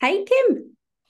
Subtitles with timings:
[0.00, 0.54] Hei, Kim.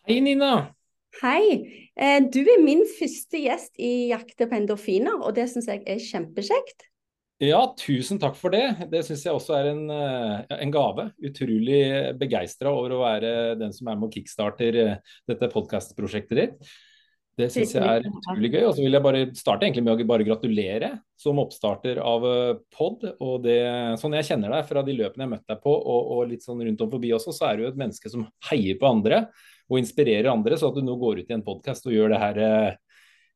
[0.09, 0.75] Hei, Nina.
[1.21, 1.91] Hei.
[1.95, 6.01] Eh, Du er min første gjest i Jakte på endorfiner, og det syns jeg er
[6.03, 6.89] kjempekjekt.
[7.39, 8.89] Ja, tusen takk for det.
[8.91, 11.07] Det syns jeg også er en, eh, en gave.
[11.23, 14.97] Utrolig begeistra over å være den som er med og kickstarter eh,
[15.31, 16.75] dette podkastprosjektet ditt.
[17.39, 18.65] Det syns jeg er utrolig gøy.
[18.67, 22.59] Og så vil jeg bare starte egentlig med å bare gratulere som oppstarter av eh,
[22.75, 23.07] pod.
[23.23, 23.61] Og det,
[24.03, 26.45] sånn jeg kjenner deg fra de løpene jeg har møtt deg på, og, og litt
[26.47, 29.25] sånn rundt om forbi også, så er du et menneske som heier på andre
[29.71, 30.59] og inspirerer andre.
[30.61, 32.71] Så at du nå går ut i en podkast og gjør det her eh,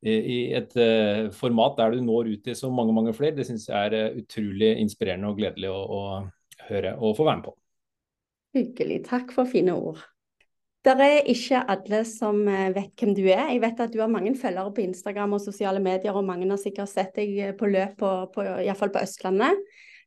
[0.04, 3.70] i et eh, format der du når ut til så mange mange flere, det syns
[3.70, 7.54] jeg er uh, utrolig inspirerende og gledelig å, å høre og få være med på.
[8.54, 8.98] Hyggelig.
[9.09, 10.02] Takk for fine ord.
[10.84, 13.47] Det er ikke alle som eh, vet hvem du er.
[13.55, 16.60] Jeg vet at du har mange følgere på Instagram og sosiale medier, og mange har
[16.60, 19.63] sikkert sett deg på løp, på, på, iallfall på Østlandet.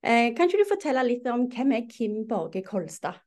[0.06, 3.18] Eh, kan ikke du fortelle litt om hvem er Kim Borge Kolstad?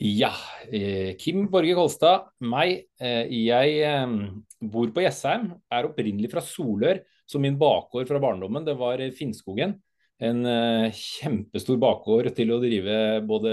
[0.00, 0.30] Ja,
[0.72, 2.86] eh, Kim Borge Kolstad, meg.
[3.02, 4.14] Eh, jeg eh,
[4.62, 9.74] bor på Jessheim, er opprinnelig fra Solør, så min bakgård fra barndommen det var Finnskogen.
[10.20, 10.44] En
[10.92, 13.52] kjempestor bakgård til å drive både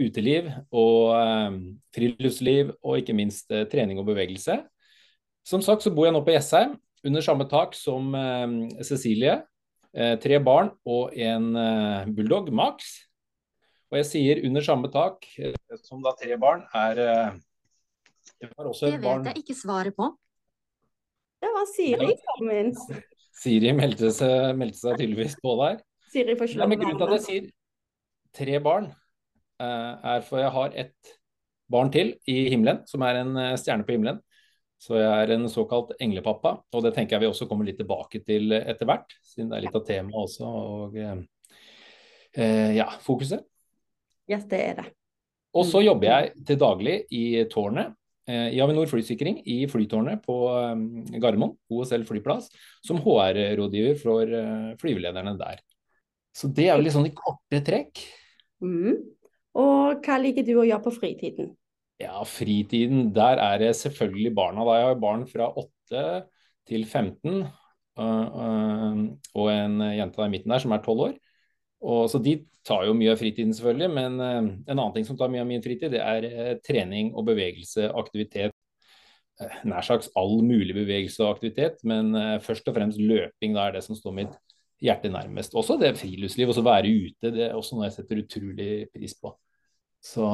[0.00, 1.12] uteliv og
[1.94, 4.58] friluftsliv, og ikke minst trening og bevegelse.
[5.46, 8.14] Som sagt så bor jeg nå på Jessheim, under samme tak som
[8.82, 9.36] Cecilie.
[9.92, 11.52] Tre barn og en
[12.16, 13.06] bulldog, Max.
[13.92, 15.54] Og jeg sier under samme tak, eh,
[15.86, 17.36] som da tre barn, er eh,
[18.40, 20.10] Det var også et barn Det vet jeg ikke svaret på.
[21.40, 22.72] Det var Siri som min.
[23.36, 25.78] Siri meldte seg, meldte seg, tydeligvis på der.
[26.10, 27.48] Siri får ikke lov å Grunnen til at jeg sier
[28.36, 29.05] tre barn, eh,
[29.60, 31.16] er for jeg har ett
[31.72, 34.20] barn til i himmelen, som er en stjerne på himmelen.
[34.82, 38.20] Så jeg er en såkalt englepappa, og det tenker jeg vi også kommer litt tilbake
[38.26, 43.46] til etter hvert, siden det er litt av temaet også, og eh, ja, fokuset.
[44.28, 44.90] Ja, det er det.
[45.56, 45.86] Og så mm.
[45.86, 47.96] jobber jeg til daglig i tårnet
[48.28, 50.84] eh, i Avinor flysikring i flytårnet på um,
[51.16, 52.50] Gardermoen, OSL flyplass,
[52.84, 54.36] som HR-rådgiver for
[54.82, 55.64] flyvelederne der.
[56.36, 58.04] Så det er jo litt sånn i korte trekk.
[58.60, 59.00] Mm.
[59.56, 61.54] Og hva liker du å gjøre på fritiden?
[62.00, 64.66] Ja, fritiden, der er det selvfølgelig barna.
[64.68, 66.02] Da jeg har barn fra 8
[66.68, 67.46] til 15,
[67.96, 68.98] uh, uh,
[69.38, 71.16] og en jente der i midten der som er 12 år.
[71.86, 75.30] Og, så De tar jo mye av fritiden, selvfølgelig, men en annen ting som tar
[75.30, 78.56] mye av min fritid, det er trening og bevegelse, aktivitet.
[79.68, 82.10] Nær sagt all mulig bevegelse og aktivitet, men
[82.42, 83.54] først og fremst løping.
[83.54, 84.34] Da er det som står mitt
[84.82, 85.54] hjerte nærmest.
[85.56, 89.32] Også det friluftsliv, også være ute, det er også noe jeg setter utrolig pris på.
[90.04, 90.26] Så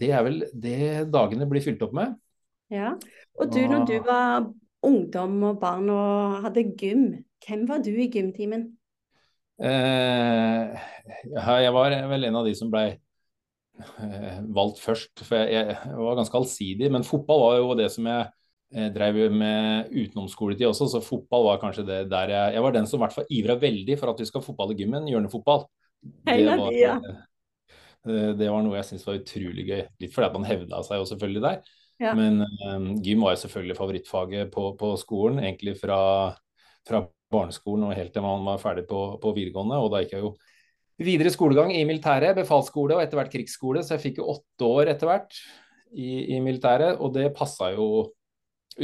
[0.00, 2.16] det er vel det dagene blir fylt opp med.
[2.70, 2.94] Ja,
[3.38, 4.44] Og du, når du var
[4.86, 7.06] ungdom og barn og hadde gym,
[7.46, 8.68] hvem var du i gymtimen?
[9.60, 10.90] Eh,
[11.36, 16.20] jeg var vel en av de som ble eh, valgt først, for jeg, jeg, var
[16.20, 16.92] ganske allsidig.
[16.92, 18.28] Men fotball var jo det som jeg
[18.74, 22.86] eh, drev med utenomskoletid også, så fotball var kanskje det der jeg Jeg var den
[22.86, 25.66] som i hvert fall ivra veldig for at vi skal fotball i gymmen, hjørnefotball.
[26.00, 29.84] Det var, eh, det var noe jeg syntes var utrolig gøy.
[30.00, 31.62] Litt fordi at man hevda seg jo selvfølgelig der.
[32.00, 32.14] Ja.
[32.16, 35.98] Men um, gym var jo selvfølgelig favorittfaget på, på skolen, egentlig fra,
[36.88, 39.80] fra barneskolen og helt til man var ferdig på, på videregående.
[39.82, 40.32] Og da gikk jeg jo
[41.00, 44.94] videre skolegang i militæret, befalsskole og etter hvert krigsskole, så jeg fikk jo åtte år
[44.94, 45.36] etter hvert
[45.92, 46.96] i, i militæret.
[47.00, 48.08] Og det passa jo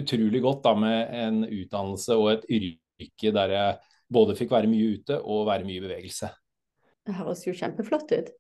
[0.00, 3.78] utrolig godt da med en utdannelse og et yrke der jeg
[4.12, 6.30] både fikk være mye ute og være mye i bevegelse.
[7.06, 8.30] Det høres jo kjempeflott ut.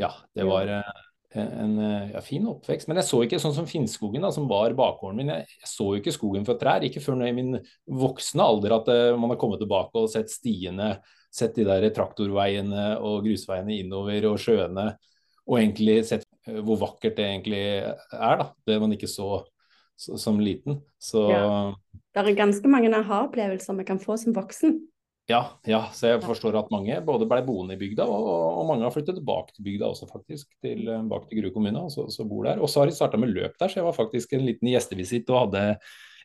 [0.00, 1.04] Ja, det var eh,
[1.38, 1.76] en
[2.12, 2.88] ja, fin oppvekst.
[2.88, 5.32] Men jeg så ikke sånn som Finnskogen, da, som var bakgården min.
[5.32, 6.84] Jeg, så så ikke skogen for trær.
[6.86, 7.56] Ikke før i min
[7.90, 10.94] voksne alder at uh, man har kommet tilbake og sett stiene,
[11.34, 14.92] sett de der traktorveiene og grusveiene innover og sjøene.
[15.44, 18.50] Og egentlig sett hvor vakkert det egentlig er, da.
[18.66, 19.42] Det man ikke så,
[19.96, 20.80] så som liten.
[20.98, 21.46] Så ja.
[22.14, 24.78] Det er ganske mange aha-opplevelser vi kan få som voksen.
[25.24, 28.26] Ja, ja, så jeg forstår at mange både ble boende i bygda, og,
[28.60, 30.50] og mange har flyttet tilbake til bygda også, faktisk.
[30.62, 32.60] Til, bak til Grue kommune, og så, så, bor der.
[32.60, 35.32] Og så har de starta med løp der, så jeg var faktisk en liten gjestevisitt
[35.32, 35.64] og hadde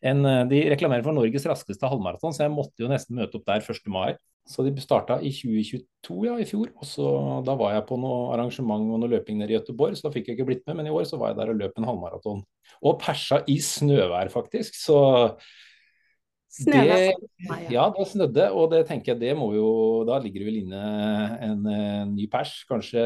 [0.09, 3.63] en De reklamerer for Norges raskeste halvmaraton, så jeg måtte jo nesten møte opp der
[3.63, 3.87] 1.
[3.91, 4.13] mai.
[4.49, 6.71] Så de starta i 2022, ja, i fjor.
[6.79, 7.07] Og så
[7.45, 10.31] da var jeg på noe arrangement og noe løping nede i Gøteborg, så da fikk
[10.31, 12.41] jeg ikke blitt med, men i år så var jeg der og løp en halvmaraton.
[12.85, 14.77] Og persa i snøvær, faktisk.
[14.79, 14.99] Så
[16.65, 16.79] det,
[17.69, 19.67] ja, det snødde, og det tenker jeg det må jo
[20.07, 20.79] Da ligger det vel inne
[21.45, 23.03] en, en ny pers, kanskje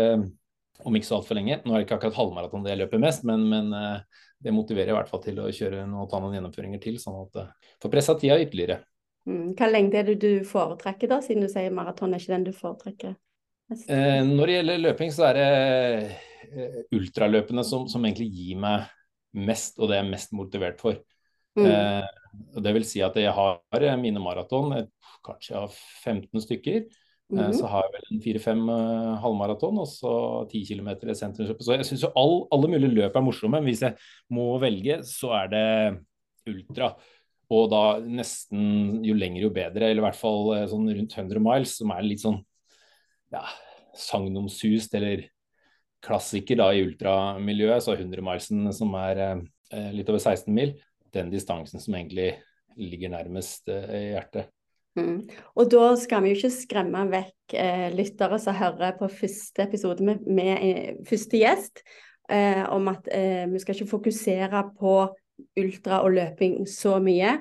[0.83, 1.59] om ikke så altfor lenge.
[1.63, 4.91] Nå er det ikke akkurat halvmaraton det jeg løper mest, men, men, eh, det motiverer
[4.91, 7.75] i hvert fall til å kjøre og ta noen gjennomføringer til, sånn at det eh,
[7.83, 8.81] får pressa tida ytterligere.
[9.29, 9.53] Mm.
[9.55, 12.51] Hva lengde er det du foretrekker, da, siden du sier maraton er ikke den du
[12.57, 13.13] foretrekker?
[13.71, 15.47] Eh, når det gjelder løping, så er det
[16.49, 18.89] eh, ultraløpene som, som, egentlig gir meg
[19.33, 20.99] mest, og det jeg er mest motivert for.
[21.57, 21.67] Mm.
[21.69, 24.73] Eh, og det vil si at jeg har eh, mine maraton,
[25.25, 26.85] kanskje jeg har 15 stykker.
[26.87, 27.01] Mm
[27.31, 30.13] Eh, Så har jeg vel fire-fem eh, halvmaraton og så
[30.51, 31.65] ti km i sentrumsløpet.
[31.65, 33.97] Så jeg syns jo all, alle mulige løp er morsomme, men hvis jeg
[34.33, 35.65] må velge, så er det
[36.51, 36.93] ultra.
[37.53, 41.77] Og da nesten jo lenger jo bedre, eller i hvert fall sånn rundt 100 miles,
[41.79, 42.39] som er litt sånn
[43.33, 43.43] ja,
[43.97, 45.27] sagnomsust eller
[46.03, 47.85] klassiker da i ultramiljøet.
[47.85, 50.75] Så 100-milesen som er eh, litt over 16 mil,
[51.13, 52.33] den distansen som egentlig
[52.79, 54.51] ligger nærmest eh, hjertet.
[54.93, 55.23] Mm.
[55.57, 60.05] Og da skal vi jo ikke skremme vekk eh, lyttere som hører på første episode
[60.05, 61.81] med, med eh, første gjest,
[62.29, 64.95] eh, om at eh, vi skal ikke fokusere på
[65.57, 67.39] ultra og løping så mye.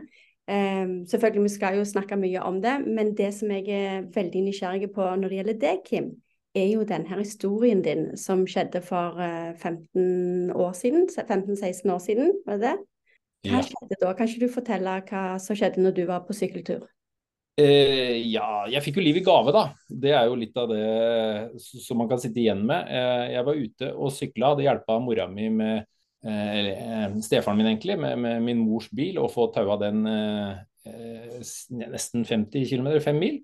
[0.51, 4.41] Um, selvfølgelig, vi skal jo snakke mye om det, men det som jeg er veldig
[4.49, 6.09] nysgjerrig på når det gjelder deg, Kim,
[6.55, 9.17] er jo denne historien din som skjedde for
[9.57, 12.75] 15 år siden, 15-16 år siden, var det det?
[13.49, 13.67] Hva ja.
[13.67, 14.11] skjedde da?
[14.15, 16.85] Kan ikke du fortelle hva som skjedde når du var på sykkeltur?
[17.61, 19.67] Eh, ja, jeg fikk jo liv i gave, da.
[19.85, 22.89] Det er jo litt av det som man kan sitte igjen med.
[22.89, 25.83] Eh, jeg var ute og sykla, hadde hjelpa mora mi med
[26.25, 30.63] eh, eh, stefaren min egentlig, med, med, min mors bil og få taua den eh,
[30.89, 31.43] eh,
[31.83, 33.43] nesten 50 km, 5 mil.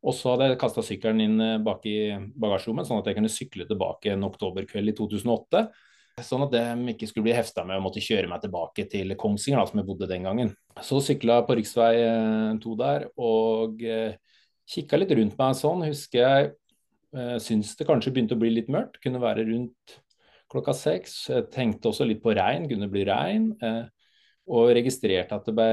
[0.00, 3.66] Og så hadde jeg kasta sykkelen inn bak i bagasjerommet, sånn at jeg kunne sykle
[3.68, 5.64] tilbake en oktoberkveld i 2008.
[6.24, 9.68] Sånn at de ikke skulle bli hefta med å måtte kjøre meg tilbake til Kongsvinger,
[9.68, 10.52] som jeg bodde den gangen.
[10.84, 11.64] Så sykla på rv.
[12.60, 14.16] 2 der og eh,
[14.70, 16.50] kikka litt rundt meg sånn, husker jeg.
[17.16, 19.96] Eh, Syns det kanskje begynte å bli litt mørkt, kunne være rundt
[20.50, 21.16] klokka seks.
[21.30, 23.52] Jeg tenkte også litt på regn, kunne bli regn.
[24.50, 25.70] Og registrerte at det ble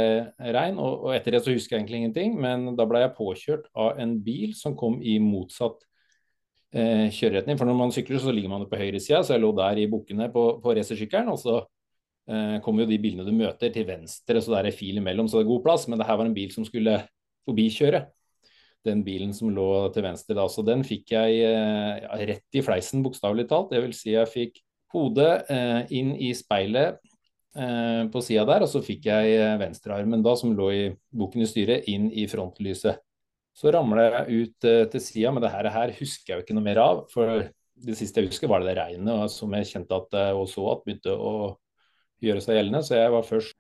[0.54, 0.78] regn.
[0.78, 4.02] Og, og etter det så husker jeg egentlig ingenting, men da ble jeg påkjørt av
[4.04, 5.82] en bil som kom i motsatt
[6.76, 7.58] eh, kjøreretning.
[7.58, 10.30] For når man sykler, så ligger man på høyresida, så jeg lå der i bukkene
[10.34, 11.32] på, på racersykkelen.
[11.34, 11.56] Og så
[12.30, 15.30] eh, kommer jo de bilene du møter til venstre, så det er en fil imellom,
[15.30, 15.90] så det er god plass.
[15.90, 17.00] Men det her var en bil som skulle
[17.48, 18.06] forbikjøre.
[18.86, 23.02] Den bilen som lå til venstre da, så den fikk jeg eh, rett i fleisen,
[23.04, 23.74] bokstavelig talt.
[23.74, 24.62] Det vil si jeg fikk
[24.94, 27.02] hodet eh, inn i speilet
[28.14, 30.82] på sida der, og så fikk jeg eh, venstrearmen da, som lå i
[31.18, 33.04] boken i styret, inn i frontlyset.
[33.58, 36.58] Så ramla jeg ut uh, til sida, men det her, her, husker jeg jo ikke
[36.58, 37.00] noe mer av.
[37.10, 37.48] For
[37.88, 40.84] det siste jeg husker, var det det regnet som jeg kjente at og så at
[40.86, 41.32] begynte å
[42.24, 42.84] gjøre seg gjeldende.
[42.86, 43.58] Så jeg var først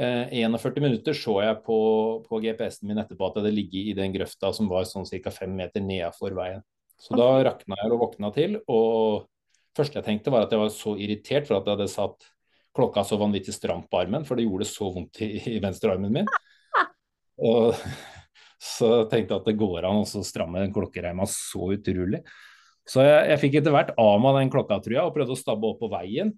[0.00, 1.78] eh, 41 minutter så jeg på,
[2.26, 5.32] på GPS-en min etterpå at jeg hadde ligget i den grøfta som var sånn ca.
[5.34, 6.64] fem meter nedafor veien.
[7.00, 8.60] Så da rakna jeg og våkna til.
[8.70, 9.26] Og
[9.76, 12.30] første jeg tenkte var at jeg var så irritert for at jeg hadde satt
[12.74, 16.30] klokka så vanvittig stramt på armen, for det gjorde så vondt i, i venstrearmen min.
[17.44, 17.74] Og
[18.62, 22.22] så tenkte jeg at det går an å stramme den klokkereima så utrolig.
[22.88, 25.40] Så jeg, jeg fikk etter hvert av meg den klokka, tror jeg, og prøvde å
[25.40, 26.34] stabbe opp på veien.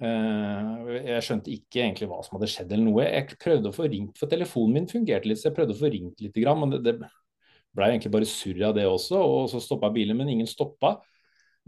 [0.00, 3.06] Uh, jeg skjønte ikke egentlig hva som hadde skjedd eller noe.
[3.06, 5.92] Jeg prøvde å få ringt, for telefonen min fungerte litt, så jeg prøvde å få
[5.92, 6.96] ringt litt, men det, det
[7.76, 9.20] ble egentlig bare surr av det også.
[9.20, 10.98] Og så stoppa bilen, men ingen stoppa.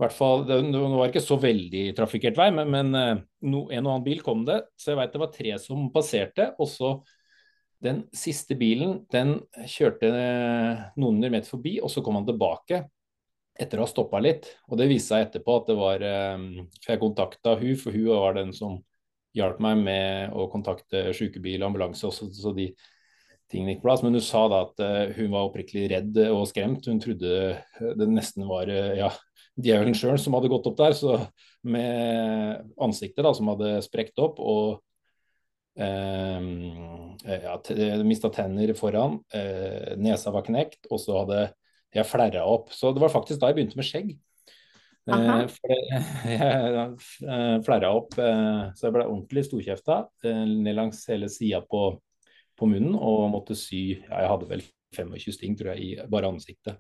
[0.03, 3.93] Hvert fall, det, var ikke så veldig trafikkert vei, men, men uh, no, en og
[3.93, 4.59] annen bil kom det.
[4.75, 6.49] Så jeg veit det var tre som passerte.
[6.59, 6.97] og så
[7.83, 10.11] den siste bilen den kjørte
[10.95, 12.85] noen hundre meter forbi, og så kom han tilbake
[13.59, 14.49] etter å ha stoppa litt.
[14.71, 18.09] Og det viste seg etterpå at det var ehm, For jeg kontakta hun, for hun
[18.13, 18.81] var den som
[19.37, 22.69] hjalp meg med å kontakte sykebil og ambulanse også, så de
[23.53, 24.05] tingene gikk på plass.
[24.05, 26.89] Men hun sa da at eh, hun var oppriktig redd og skremt.
[26.89, 27.57] Hun trodde
[27.99, 29.11] det nesten var eh, ja,
[29.61, 31.19] djevelen sjøl som hadde gått opp der, så
[31.63, 34.41] med ansiktet da, som hadde sprukket opp.
[34.41, 34.83] og
[35.77, 36.41] eh,
[37.47, 37.57] ja,
[38.07, 41.47] mista tenner foran, eh, nesa var knekt, og så hadde
[41.93, 42.73] jeg flerra opp.
[42.73, 44.15] Så det var faktisk da jeg begynte med skjegg.
[45.03, 45.49] Uh,
[46.31, 51.89] jeg flerra opp, så jeg ble ordentlig storkjefta ned langs hele sida på,
[52.55, 54.63] på, munnen og måtte sy ja, Jeg hadde vel
[54.95, 56.79] 25 sting, tror jeg, i bare ansiktet.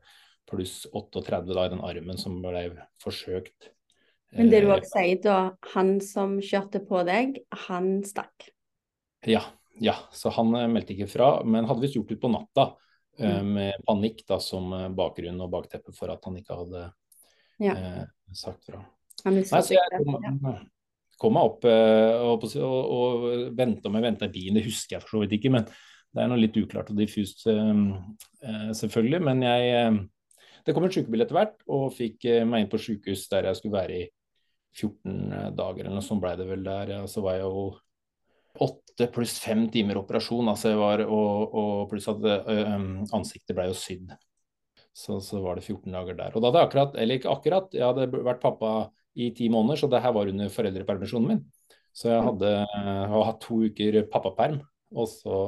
[0.50, 2.66] Pluss 38 da i den armen som ble
[3.02, 3.72] forsøkt.
[4.32, 5.38] Men det du også sier da,
[5.74, 8.48] han som kjørte på deg, han stakk?
[9.28, 9.42] Ja,
[9.80, 12.72] ja, så han eh, meldte ikke fra, men hadde visst gjort det på natta.
[13.18, 13.52] Eh, mm.
[13.58, 16.84] Med panikk da, som eh, bakgrunn og bakteppe for at han ikke hadde
[17.62, 17.76] ja.
[17.76, 18.04] eh,
[18.36, 18.80] sagt fra.
[19.28, 20.16] Nei, så jeg kom,
[21.20, 25.04] kom meg opp og, og, og venta om jeg venta i bilen, det husker jeg
[25.04, 25.52] for så vidt ikke.
[25.54, 29.22] Men det er noe litt uklart og diffust, eh, selvfølgelig.
[29.28, 29.92] Men jeg
[30.62, 33.78] Det kom en sykebil etter hvert, og fikk meg inn på sykehus der jeg skulle
[33.80, 34.04] være i
[34.78, 36.92] 14 dager, eller noe sånt ble det vel der.
[37.10, 37.64] Så var jeg jo
[38.62, 42.76] åtte pluss fem timer operasjon, altså var, og, og, pluss at uh,
[43.16, 44.12] ansiktet ble jo sydd.
[44.92, 46.34] Så, så, var det 14 dager der.
[46.36, 48.72] Og da hadde jeg akkurat, eller ikke akkurat, jeg hadde vært pappa
[49.16, 51.44] i ti måneder, så det her var under foreldrepermisjonen min.
[51.96, 54.60] Så jeg hadde har hatt to uker pappaperm,
[54.96, 55.38] og så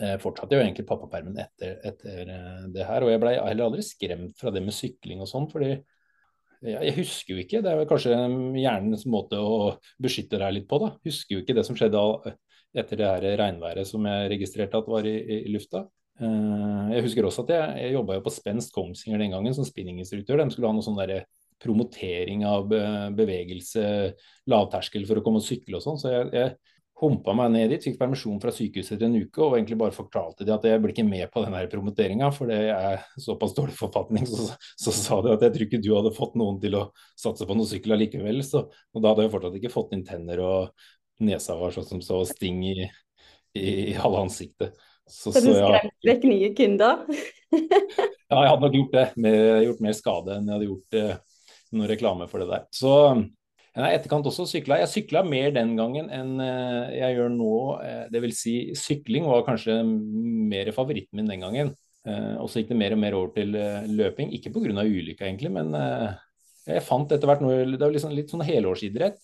[0.00, 3.04] eh, fortsatte jo egentlig pappapermen etter, etter eh, det her.
[3.04, 6.96] Og jeg ble heller aldri skremt fra det med sykling og sånn, fordi jeg, jeg
[7.00, 7.62] husker jo ikke.
[7.64, 8.16] Det er vel kanskje
[8.60, 10.92] hjernens måte å beskytte deg litt på, da.
[11.06, 12.02] Husker jo ikke det som skjedde
[12.76, 15.86] etter det her regnværet som jeg registrerte at var i, i, lufta.
[16.16, 20.40] Uh, jeg husker også at jeg, jeg jobba på Spenst Kongsvinger den gangen som spinninginstruktør.
[20.40, 21.24] De skulle ha noe sånn derre
[21.60, 22.68] promotering av
[23.16, 23.82] bevegelse,
[24.52, 26.00] lavterskel for å komme og sykle og sånn.
[26.00, 29.58] Så jeg, jeg humpa meg ned dit, fikk permisjon fra sykehuset etter en uke og
[29.58, 33.04] egentlig bare fortalte de at jeg blir ikke med på den promoteringa, for det er
[33.20, 34.24] såpass dårlig forfatning.
[34.30, 36.86] Så, så, så, sa de at jeg tror ikke du hadde fått noen til å
[37.18, 38.40] satse på noen sykkel allikevel.
[38.46, 42.04] Så, og da hadde jeg fortsatt ikke fått inn tenner, og nesa var sånn som
[42.04, 42.76] så sting i,
[43.56, 44.76] i, i halve ansiktet.
[45.06, 47.04] Så, så du skremte vekk nye kunder?
[47.52, 49.08] ja, jeg hadde nok gjort det.
[49.20, 51.42] Med, gjort mer skade enn jeg hadde gjort eh,
[51.76, 52.64] noe reklame for det der.
[52.74, 52.94] Så
[53.84, 54.78] har etterkant også sykla.
[54.80, 57.56] Jeg sykla mer den gangen enn eh, jeg gjør nå.
[57.84, 61.72] Eh, det vil si, sykling var kanskje mer favoritten min den gangen.
[62.08, 63.52] Eh, og så gikk det mer og mer over til
[63.92, 64.32] løping.
[64.32, 64.72] Ikke pga.
[64.80, 65.76] ulykka, egentlig, men
[66.66, 69.20] jeg fant etter hvert noe Det var liksom litt sånn helårsidrett.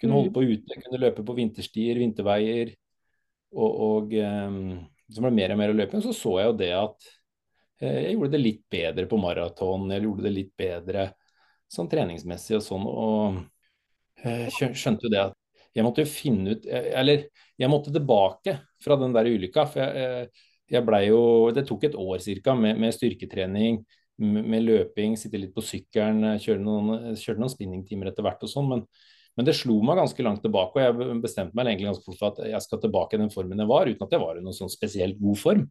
[0.00, 0.36] Kunne holde mm.
[0.38, 2.72] på ute, kunne løpe på vinterstier, vinterveier.
[3.52, 4.18] Og, og
[5.12, 6.00] så ble det mer og mer å løpe.
[6.00, 7.14] Så så jeg jo det at
[7.84, 9.90] jeg gjorde det litt bedre på maraton.
[9.92, 11.10] Jeg gjorde det litt bedre
[11.68, 12.88] sånn treningsmessig og sånn.
[12.88, 13.42] Og
[14.22, 15.36] skjønte jo det at
[15.76, 17.28] jeg måtte jo finne ut eh, Eller
[17.60, 19.66] jeg måtte tilbake fra den der ulykka.
[19.70, 21.22] For jeg, eh, jeg blei jo
[21.54, 22.56] Det tok et år ca.
[22.58, 23.80] Med, med, styrketrening,
[24.20, 28.52] med, med, løping, sitte litt på sykkelen, kjøre noen, kjøre noen spinningtimer etter hvert og
[28.52, 28.68] sånn.
[28.68, 28.84] Men,
[29.38, 32.34] men, det slo meg ganske langt tilbake, og jeg bestemte meg egentlig ganske fort for
[32.34, 34.56] at jeg skal tilbake i den formen jeg var, uten at jeg var i noen
[34.56, 35.64] sånn spesielt god form.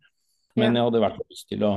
[0.57, 1.73] Men jeg hadde vært lyst til å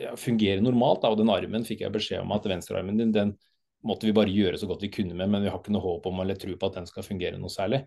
[0.00, 1.04] ja, fungere normalt.
[1.04, 1.12] Da.
[1.12, 3.36] Og den armen fikk jeg beskjed om at venstrearmen din den
[3.86, 6.06] måtte vi bare gjøre så godt vi kunne med, men vi har ikke noe håp
[6.10, 7.82] om eller tro på at den skal fungere noe særlig.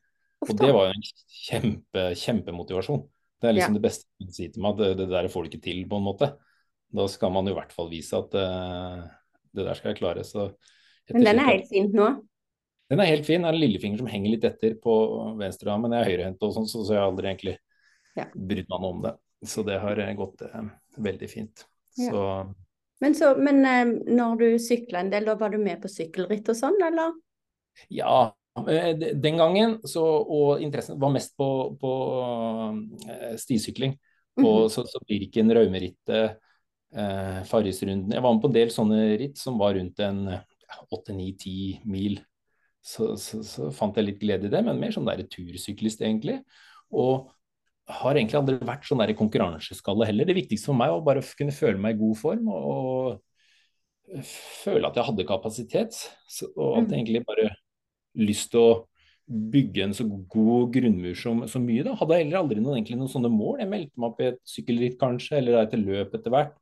[0.46, 3.06] Og det var jo en kjempe, kjempemotivasjon.
[3.42, 3.80] Det er liksom ja.
[3.80, 5.82] det beste man kan si til meg, at det, det, der får du ikke til,
[5.90, 6.32] på en måte.
[6.96, 9.04] Da skal man jo i hvert fall vise at uh,
[9.56, 10.24] det der skal jeg klare.
[10.28, 10.50] Så
[11.14, 12.10] men den er helt fin nå?
[12.90, 13.44] Den er helt fin.
[13.44, 14.96] Det er en lillefinger som henger litt etter på
[15.40, 17.56] venstre arm, men jeg er høyrehendt og sånn, så, så jeg har aldri egentlig
[18.18, 18.28] ja.
[18.34, 19.16] brydd meg noe om det.
[19.46, 20.70] Så det har gått uh,
[21.06, 21.66] veldig fint.
[21.96, 22.22] Så
[23.04, 26.48] Men, så, men eh, når du sykla en del, da var du med på sykkelritt
[26.52, 27.16] og sånn, eller?
[27.92, 28.32] Ja,
[28.64, 31.50] eh, den gangen så, og interessen var mest på,
[31.82, 31.94] på
[33.10, 33.98] uh, stisykling.
[34.38, 34.70] og mm -hmm.
[34.70, 36.38] så, så Birken, Raumerittet,
[36.96, 38.12] eh, Farrisrunden.
[38.12, 40.40] Jeg var med på en del sånne ritt som var rundt en
[40.92, 42.20] åtte-ni-ti mil.
[42.82, 46.44] Så, så, så, fant jeg litt glede i det, men mer som der tursyklist, egentlig.
[46.92, 47.32] Og
[47.86, 50.26] har egentlig aldri vært sånn der i konkurranseskalle heller.
[50.26, 52.66] Det viktigste for meg var bare å kunne føle meg i god form og,
[54.16, 56.02] og føle at jeg hadde kapasitet.
[56.56, 56.98] og at jeg mm.
[56.98, 57.52] egentlig bare
[58.26, 58.76] lyst til å
[59.26, 61.86] bygge en så god grunnmur som, som mye.
[61.86, 61.96] da.
[61.98, 63.60] Hadde jeg heller aldri noen, egentlig, noen sånne mål.
[63.62, 66.54] Jeg meldte meg opp i et sykkelritt kanskje, eller et løp etter hvert.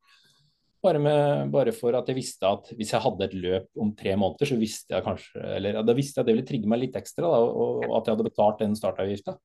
[0.83, 4.17] Bare, med, bare, for at jeg visste at hvis jeg hadde et løp om tre
[4.19, 6.97] måneder, så visste jeg kanskje, eller da visste jeg at det ville trigge meg litt
[6.99, 9.37] ekstra, da, og, og at jeg hadde betalt den startavgifta.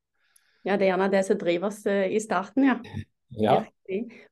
[0.67, 2.79] Ja, det er gjerne det som driver oss eh, i starten, ja.
[3.47, 3.59] ja.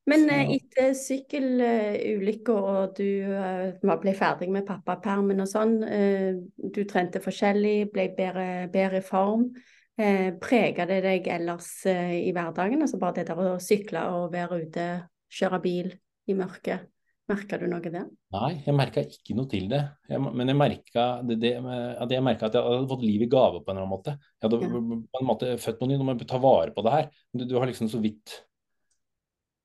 [0.07, 7.23] Men uh, etter sykkelulykka og du uh, ble ferdig med pappapermen og sånn, du trente
[7.25, 9.49] forskjellig, ble bedre, bedre form.
[9.97, 12.85] Uh, Prega det deg ellers i hverdagen?
[12.85, 14.91] Altså bare det der å sykle og være ute,
[15.33, 15.89] kjøre bil
[16.29, 16.91] i mørket?
[17.27, 18.05] Merka du noe der?
[18.37, 19.81] Nei, jeg merka ikke noe til det.
[20.07, 23.75] Jeg, men jeg merka det, det, at jeg hadde fått liv i gave på en
[23.75, 24.15] eller annen måte.
[24.37, 24.83] Jeg hadde ja.
[25.11, 27.09] på en måte født på ny, nå må jeg ta vare på det her.
[27.35, 28.37] Du, du har liksom så vidt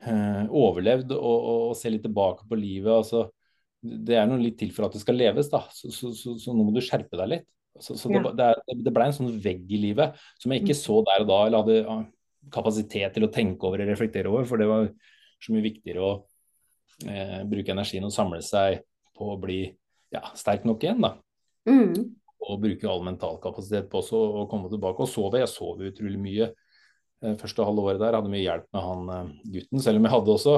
[0.08, 2.90] eh, overlevd og, og, og ser litt tilbake på livet.
[2.96, 3.28] Altså,
[3.82, 5.62] det er noe litt til for at det skal leves, da.
[5.78, 7.48] Så, så, så, så nå må du skjerpe deg litt.
[7.78, 8.24] Så, ja.
[8.26, 10.82] det, det, det ble en sånn vegg i livet som jeg ikke mm.
[10.82, 12.02] så der og da, eller hadde
[12.52, 14.90] kapasitet til å tenke over og reflektere over, for det var
[15.42, 16.12] så mye viktigere å
[17.10, 18.82] eh, bruke energien og samle seg
[19.18, 19.64] på å bli
[20.14, 21.02] ja, sterk nok igjen.
[21.04, 21.16] da.
[21.70, 21.94] Mm.
[22.42, 25.04] Og bruke all mental kapasitet på å komme tilbake.
[25.04, 25.42] Og sove.
[25.42, 28.18] Jeg sov utrolig mye eh, første halve året der.
[28.18, 29.84] Hadde mye hjelp med han eh, gutten.
[29.84, 30.58] Selv om jeg hadde også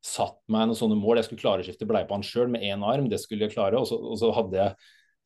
[0.00, 1.20] satt meg noen sånne mål.
[1.20, 3.10] Jeg skulle klare å skifte bleie på han sjøl med én arm.
[3.12, 3.80] Det skulle jeg klare.
[3.80, 4.76] Og så, og så hadde jeg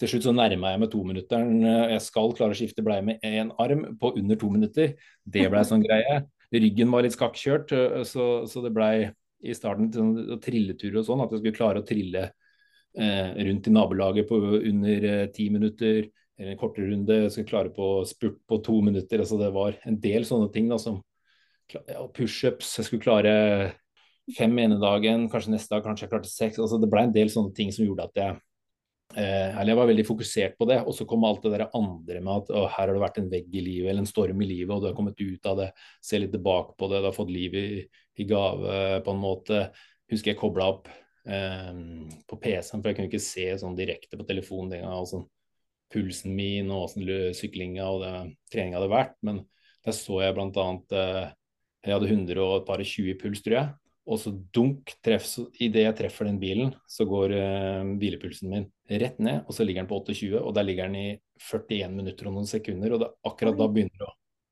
[0.03, 1.53] til slutt så nærma jeg meg tominutteren.
[1.95, 4.97] Jeg skal klare å skifte bleie med én arm på under to minutter.
[5.23, 6.25] Det blei sånn greie.
[6.55, 9.11] Ryggen var litt skakkjørt, eh, så, så det blei
[9.45, 13.75] i starten til trilleturer og sånn, at jeg skulle klare å trille eh, rundt i
[13.75, 16.09] nabolaget på under eh, ti minutter.
[16.35, 17.21] Eller en kortere runde.
[17.23, 19.23] Jeg skulle klare på spurt på to minutter.
[19.23, 20.67] altså Det var en del sånne ting.
[20.69, 20.99] da som
[21.71, 22.73] ja, Pushups.
[22.81, 23.35] Jeg skulle klare
[24.35, 26.59] fem ene dagen, kanskje neste dag kanskje jeg klarte seks.
[26.59, 28.44] altså Det ble en del sånne ting som gjorde at jeg Eh,
[29.21, 32.33] eller jeg var veldig fokusert på det, og så kom alt det der andre med
[32.35, 34.73] at å, her har det vært en vegg i livet eller en storm i livet,
[34.75, 35.69] og du har kommet ut av det,
[36.03, 37.85] ser litt tilbake på det, du har fått livet i,
[38.19, 39.61] i, gave på en måte.
[40.11, 41.71] Husker jeg kobla opp eh,
[42.27, 45.09] på PC-en, for jeg kunne ikke se sånn direkte på telefonen den gangen.
[45.11, 45.29] Sånn,
[45.95, 47.07] pulsen min og åssen
[47.39, 48.05] syklinga og
[48.53, 49.17] treninga hadde vært.
[49.27, 49.45] Men
[49.85, 50.69] der så jeg bl.a.
[50.99, 51.25] Eh,
[51.85, 53.73] jeg hadde 100 og et par og 20 i puls, tror jeg.
[54.05, 55.31] Og så dunk, treff,
[55.65, 58.67] idet jeg treffer den bilen, så går uh, hvilepulsen min
[59.01, 61.07] rett ned, og så ligger den på 28, og der ligger den i
[61.41, 62.93] 41 minutter og noen sekunder.
[62.93, 64.11] Og det, akkurat da begynner, å,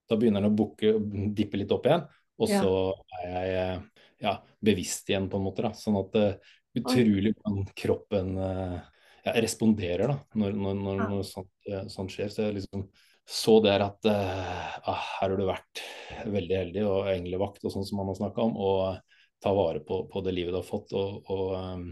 [0.08, 0.94] da begynner den å bukke,
[1.36, 2.08] dippe litt opp igjen,
[2.40, 3.20] og så ja.
[3.20, 5.66] er jeg eh, ja, bevisst igjen, på en måte.
[5.68, 8.80] da, Sånn at uh, utrolig hvordan kroppen uh,
[9.26, 11.52] ja, responderer da, når, når, når, noe sånt,
[11.92, 12.32] sånt, skjer.
[12.32, 12.88] Så jeg liksom
[13.28, 14.80] så der at ah,
[15.20, 15.80] her har du vært
[16.26, 18.56] veldig heldig og englevakt og sånn som man har snakka om.
[18.58, 19.11] og
[19.42, 20.94] ta vare på, på, det livet du har fått.
[20.98, 21.86] Og, og um,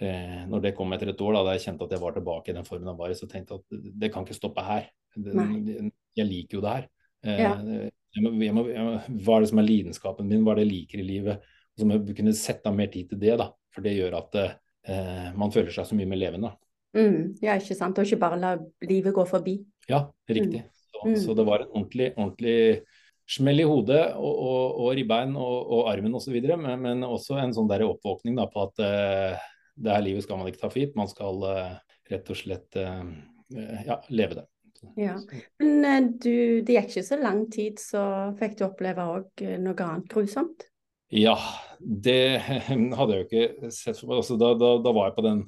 [0.00, 2.52] eh, når det kom etter et år, da, da jeg kjente at jeg var tilbake
[2.52, 4.90] i den formen jeg var i, så tenkte jeg at det kan ikke stoppe her.
[5.16, 5.36] Det,
[6.16, 6.90] jeg liker jo det her.
[7.26, 7.54] Eh, ja.
[8.16, 10.74] jeg må, jeg må, hva er det som er lidenskapen min, hva er det jeg
[10.74, 11.48] liker i livet?
[11.74, 13.50] Og så må jeg kunne sette av mer tid til det, da.
[13.74, 16.54] For det gjør at eh, man føler seg så mye mer levende.
[16.96, 17.98] Mm, ja, ikke sant.
[17.98, 18.54] Og ikke bare la
[18.88, 19.58] livet gå forbi.
[19.90, 20.62] Ja, riktig.
[20.64, 20.70] Mm.
[20.72, 21.16] Så, mm.
[21.24, 22.56] så, det var en ordentlig, ordentlig
[23.26, 27.54] smell i hodet og, og, og ribbein og, og armen osv., men, men også en
[27.56, 30.80] sånn der oppvåkning da, på at uh, det her livet skal man ikke ta for
[30.80, 30.94] gitt.
[30.98, 31.72] Man skal uh,
[32.10, 33.02] rett og slett uh,
[33.86, 34.46] ja, leve det.
[35.00, 35.16] Ja,
[35.58, 38.02] Men du, det gikk ikke så lang tid, så
[38.38, 40.66] fikk du oppleve òg noe annet grusomt?
[41.10, 41.36] Ja,
[41.80, 42.42] det
[42.98, 44.20] hadde jeg jo ikke sett for meg.
[44.20, 45.44] Altså, da, da, da, var jeg på den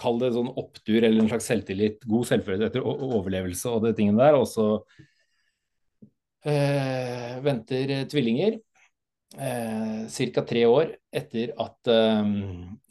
[0.00, 4.22] Kall det sånn opptur eller en slags selvtillit, god selvfølelse etter overlevelse og det tingene
[4.24, 4.38] der.
[4.40, 4.64] Og så
[6.44, 8.58] venter eh, tvillinger.
[9.32, 10.42] Eh, Ca.
[10.44, 12.26] tre år etter at uh,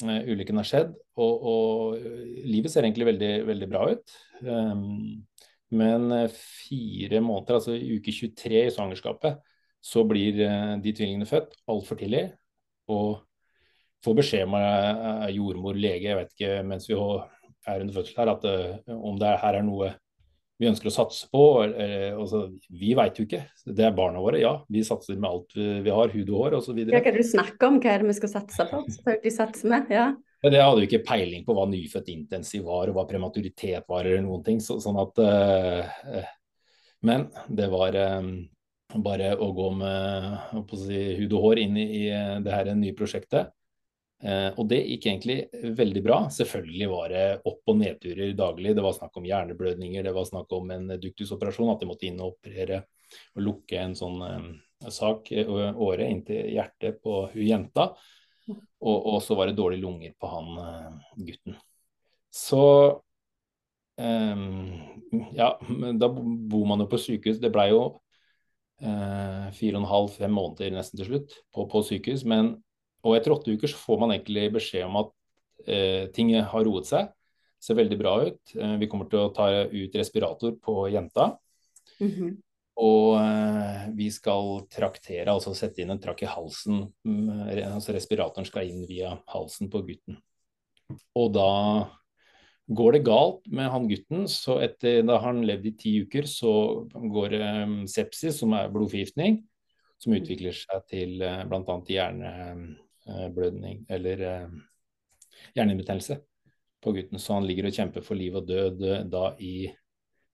[0.01, 0.93] ulykken har skjedd.
[1.21, 2.05] Og, og,
[2.47, 4.15] livet ser egentlig veldig, veldig bra ut.
[4.41, 5.21] Um,
[5.71, 9.37] men fire måneder, altså uke 23 i svangerskapet,
[9.81, 12.29] så blir uh, de tvillingene født altfor tidlig.
[12.89, 13.21] Og
[14.01, 18.95] får beskjed uh, jordmor, lege, jeg vet ikke mens vi er under fødsel her, at
[18.95, 19.91] om det her er noe
[20.61, 21.43] vi ønsker å satse på.
[21.65, 23.41] Altså, vi veit jo ikke.
[23.65, 24.51] Det er barna våre, ja.
[24.69, 26.83] Vi satser med alt vi har, hud og hår osv.
[26.85, 28.83] Hva er det du snakker om, hva er det vi skal satse på?
[28.93, 30.11] Selvfølgelig satse med, ja.
[30.41, 34.07] Men jeg hadde jo ikke peiling på hva nyfødt intensiv var, og hva prematuritet var,
[34.07, 34.61] eller noen ting.
[34.63, 36.31] Så, sånn at uh,
[37.05, 38.31] Men det var um,
[39.05, 42.05] bare å gå med å si, hud og hår inn i, i
[42.41, 43.53] det her nye prosjektet.
[44.21, 45.37] Eh, og det gikk egentlig
[45.77, 46.17] veldig bra.
[46.29, 48.75] Selvfølgelig var det opp- og nedturer daglig.
[48.77, 52.21] Det var snakk om hjerneblødninger, det var snakk om en duktusoperasjon, at de måtte inn
[52.21, 52.83] og operere
[53.35, 57.91] og lukke en sånn eh, sak eh, året inntil hjertet på hun jenta.
[58.51, 61.53] Og, og, så var det dårlige lunger på han gutten.
[62.33, 62.63] Så
[64.01, 64.71] um,
[65.37, 65.51] ja,
[66.01, 67.37] da bor man jo på sykehus.
[67.39, 67.83] Det blei jo
[68.81, 72.25] fire og en halv, fem måneder nesten til slutt på, på sykehus.
[72.25, 72.55] men
[73.01, 75.11] og etter åtte uker så får man egentlig beskjed om at
[75.65, 77.09] eh, ting har roet seg.
[77.61, 78.55] Ser veldig bra ut.
[78.55, 81.35] Eh, vi kommer til å ta ut respirator på jenta.
[81.99, 82.35] Mm -hmm.
[82.81, 86.93] Og eh, vi skal traktere, altså sette inn en trakk i halsen.
[87.03, 87.29] Mm,
[87.75, 90.17] altså respiratoren skal inn via halsen på gutten.
[91.15, 91.89] Og da
[92.67, 96.87] går det galt med han gutten, så etter da han levd i ti uker, så
[96.93, 97.35] går
[97.65, 99.43] um, sepsis, som er blodforgiftning,
[99.97, 101.81] som utvikler seg til uh, bl.a.
[101.87, 102.55] hjerne Eh,
[103.33, 104.59] blødning eller eh,
[105.55, 106.19] hjernehinnebetennelse
[106.81, 107.19] på gutten.
[107.19, 109.55] Så han ligger og kjemper for liv og død eh, da i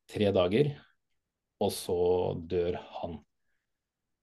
[0.07, 0.73] tre dager,
[1.63, 2.01] og så
[2.47, 3.17] dør han.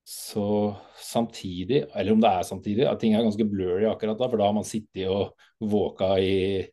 [0.05, 4.41] Så samtidig, eller om det er samtidig, at ting er ganske blurry akkurat da, for
[4.41, 6.65] da har man sittet og våka i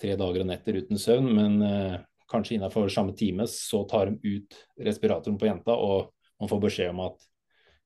[0.00, 4.36] tre dager og netter uten søvn, men eh, kanskje innenfor samme time så tar de
[4.36, 7.30] ut respiratoren på jenta, og man får beskjed om at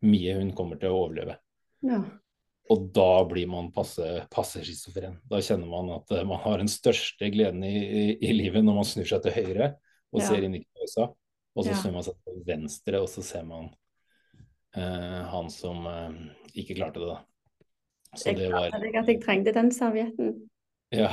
[0.06, 1.34] Mie hun kommer til å overleve.
[1.82, 1.98] Ja.
[2.68, 5.16] Og da blir man passe, passe schizofren.
[5.28, 8.80] Da kjenner man at uh, man har den største gleden i, i, i, livet når
[8.80, 9.70] man snur seg til høyre
[10.12, 10.26] og ja.
[10.26, 11.08] ser inn i køsa.
[11.56, 11.78] Og så ja.
[11.80, 13.70] snur man seg til venstre, og så ser man
[14.76, 16.12] uh, han som uh,
[16.52, 17.18] ikke klarte det, da.
[18.16, 20.36] Så jeg det var Jeg at jeg trengte den servietten.
[20.92, 21.10] Ja,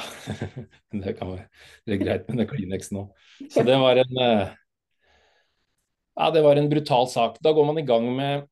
[1.03, 1.47] det kan være
[1.83, 3.09] det er greit med den Kleenex nå.
[3.51, 4.13] Så det var en
[6.15, 7.41] Ja, det var en brutal sak.
[7.43, 8.45] Da går man i gang med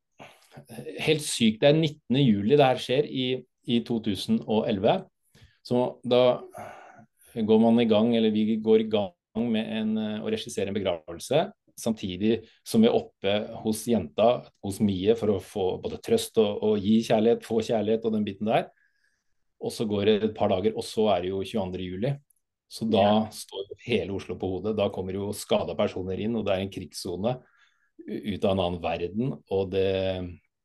[1.05, 1.61] helt sykt.
[1.61, 2.19] Det er 19.
[2.21, 3.25] juli det her skjer i,
[3.69, 5.03] i 2011.
[5.63, 6.23] Så da
[7.33, 11.47] går man i gang, eller vi går i gang med en, å regissere en begravelse.
[11.79, 16.61] Samtidig som vi er oppe hos jenta, hos Mie, for å få både trøst og,
[16.67, 18.69] og gi kjærlighet, få kjærlighet og den biten der.
[19.63, 21.87] Og så går det et par dager, og så er det jo 22.
[21.87, 22.13] juli.
[22.73, 23.17] Så da ja.
[23.33, 24.75] står hele Oslo på hodet.
[24.77, 27.35] Da kommer jo skada personer inn, og det er en krigssone
[28.03, 29.35] ut av en annen verden.
[29.53, 29.89] Og det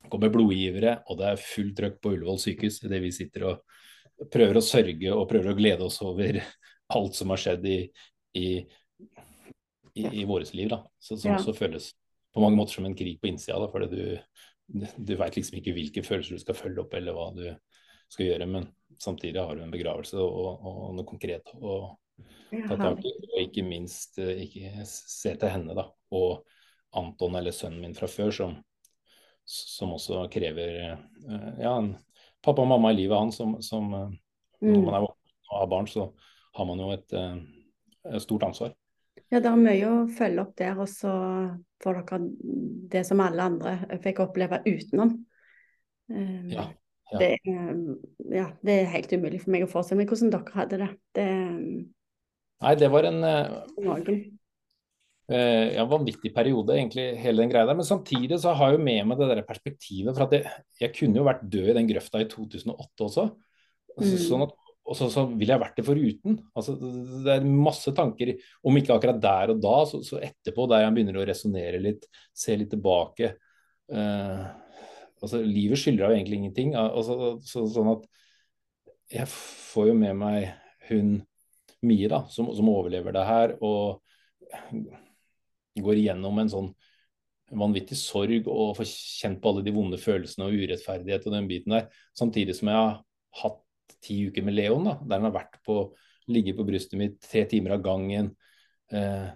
[0.08, 4.58] kommer blodgivere, og det er fullt trøkk på Ullevål sykehus idet vi sitter og prøver
[4.58, 6.40] å sørge og prøver å glede oss over
[6.96, 7.78] alt som har skjedd i,
[8.38, 8.48] i,
[9.94, 10.70] i, i vårt liv.
[10.72, 10.82] da.
[10.98, 11.38] Så, som ja.
[11.38, 11.92] også føles
[12.34, 13.58] på mange måter som en krig på innsida.
[13.60, 17.30] Da, fordi du, du veit liksom ikke hvilke følelser du skal følge opp, eller hva
[17.36, 17.46] du
[18.12, 18.50] skal gjøre.
[18.50, 18.68] Men
[19.00, 21.80] samtidig har du en begravelse og, og noe konkret å
[22.18, 23.14] ta tak i.
[23.32, 25.88] Og ikke minst eh, ikke se til henne, da.
[26.16, 26.44] Og
[26.96, 28.56] Anton, eller sønnen min fra før, som,
[29.48, 31.76] som også krever eh, ja,
[32.44, 34.10] pappa og mamma i livet han som, som eh,
[34.60, 34.74] mm.
[34.74, 36.10] Når man er voksen og har barn, så
[36.58, 38.74] har man jo et, et stort ansvar.
[39.28, 41.12] Ja, det er mye å følge opp der, og så
[41.82, 42.18] får dere
[42.92, 45.14] det som alle andre fikk oppleve utenom.
[46.08, 46.66] Um, ja,
[47.12, 47.20] ja.
[47.20, 47.30] Det,
[48.32, 50.90] ja, det, er helt umulig for meg å forestille meg hvordan dere hadde det.
[51.16, 51.28] det
[52.58, 54.04] Nei, det var en uh,
[55.28, 57.76] ja, vanvittig periode, egentlig, hele den greia der.
[57.76, 60.14] Men samtidig så har jeg jo med meg det der perspektivet.
[60.14, 63.26] For at jeg, jeg kunne jo vært død i den grøfta i 2008 også.
[63.98, 64.14] Mm.
[64.24, 64.56] Sånn at
[64.88, 66.38] og så, så ville jeg vært det foruten.
[66.56, 66.74] Altså,
[67.24, 68.32] det er masse tanker,
[68.64, 72.06] om ikke akkurat der og da, så, så etterpå, der jeg begynner å resonnere litt,
[72.32, 73.34] se litt tilbake.
[73.92, 74.46] Uh,
[75.20, 76.72] altså, livet skylder jo egentlig ingenting.
[76.80, 78.08] Altså, så, sånn at
[79.12, 80.52] jeg får jo med meg
[80.88, 81.18] hun
[81.86, 84.00] Mie, da, som, som overlever det her, og
[85.84, 86.70] går igjennom en sånn
[87.48, 91.74] vanvittig sorg og får kjent på alle de vonde følelsene og urettferdighet og den biten
[91.76, 91.88] der.
[92.16, 92.98] Samtidig som jeg har
[93.42, 93.62] hatt
[94.04, 95.80] ti uker med Leon, da, der han har vært på,
[96.28, 98.34] ligget på brystet mitt tre timer av gangen.
[98.92, 99.30] Eh,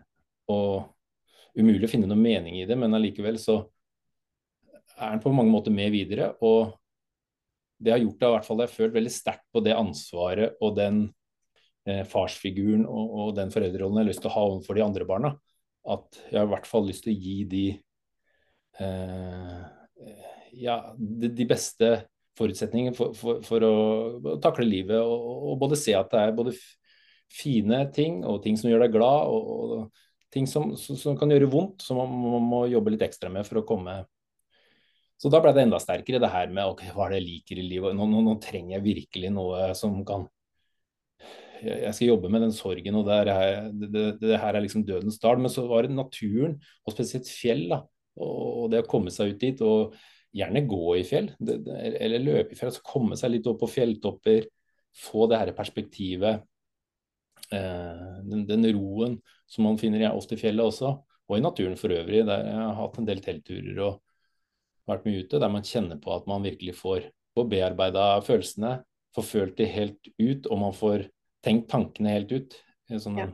[0.53, 3.63] og umulig å finne noe mening i det, men allikevel så
[4.99, 6.33] er han på mange måter med videre.
[6.45, 6.73] Og
[7.83, 10.77] det har gjort det, hvert fall jeg har følt veldig sterkt på det ansvaret og
[10.77, 11.03] den
[11.89, 15.09] eh, farsfiguren og, og, den foreldrerollen jeg har lyst til å ha overfor de andre
[15.09, 15.33] barna.
[15.83, 17.65] At jeg har i hvert fall lyst til å gi de
[18.79, 19.63] eh,
[20.63, 21.91] ja, de, beste
[22.39, 23.75] forutsetningene for, for, for å,
[24.43, 26.55] takle livet og, og, både se at det er både
[27.33, 31.51] fine ting og ting som gjør deg glad, og, og ting som, som, kan gjøre
[31.53, 34.03] vondt, som man, man, må jobbe litt ekstra med for å komme
[35.21, 37.59] Så da ble det enda sterkere, det her med ok, hva er det jeg liker
[37.61, 37.95] i livet.
[37.95, 40.25] Nå, nå, nå trenger jeg virkelig noe som kan
[41.63, 45.21] jeg skal jobbe med den sorgen, og det, er, det, det her er liksom dødens
[45.23, 45.39] dal.
[45.41, 47.83] Men så var det naturen, og spesielt fjell, da,
[48.23, 49.63] og det å komme seg ut dit.
[49.65, 49.95] og
[50.33, 52.71] gjerne gå i fjell, eller løpe i fjell.
[52.73, 54.49] altså Komme seg litt opp på fjelltopper,
[54.97, 56.45] få det her perspektivet.
[57.53, 59.19] Eh, den, den, roen
[59.51, 60.95] som man finner ofte i fjellet også,
[61.29, 62.25] og i naturen for øvrig.
[62.29, 64.01] Der jeg har hatt en del teltturer og
[64.89, 68.79] vært mye ute, der man kjenner på at man virkelig får, får bearbeida følelsene,
[69.13, 71.07] får følt det helt ut, og man får
[71.45, 72.57] tenkt tankene helt ut.
[72.93, 73.29] Sånn, ja.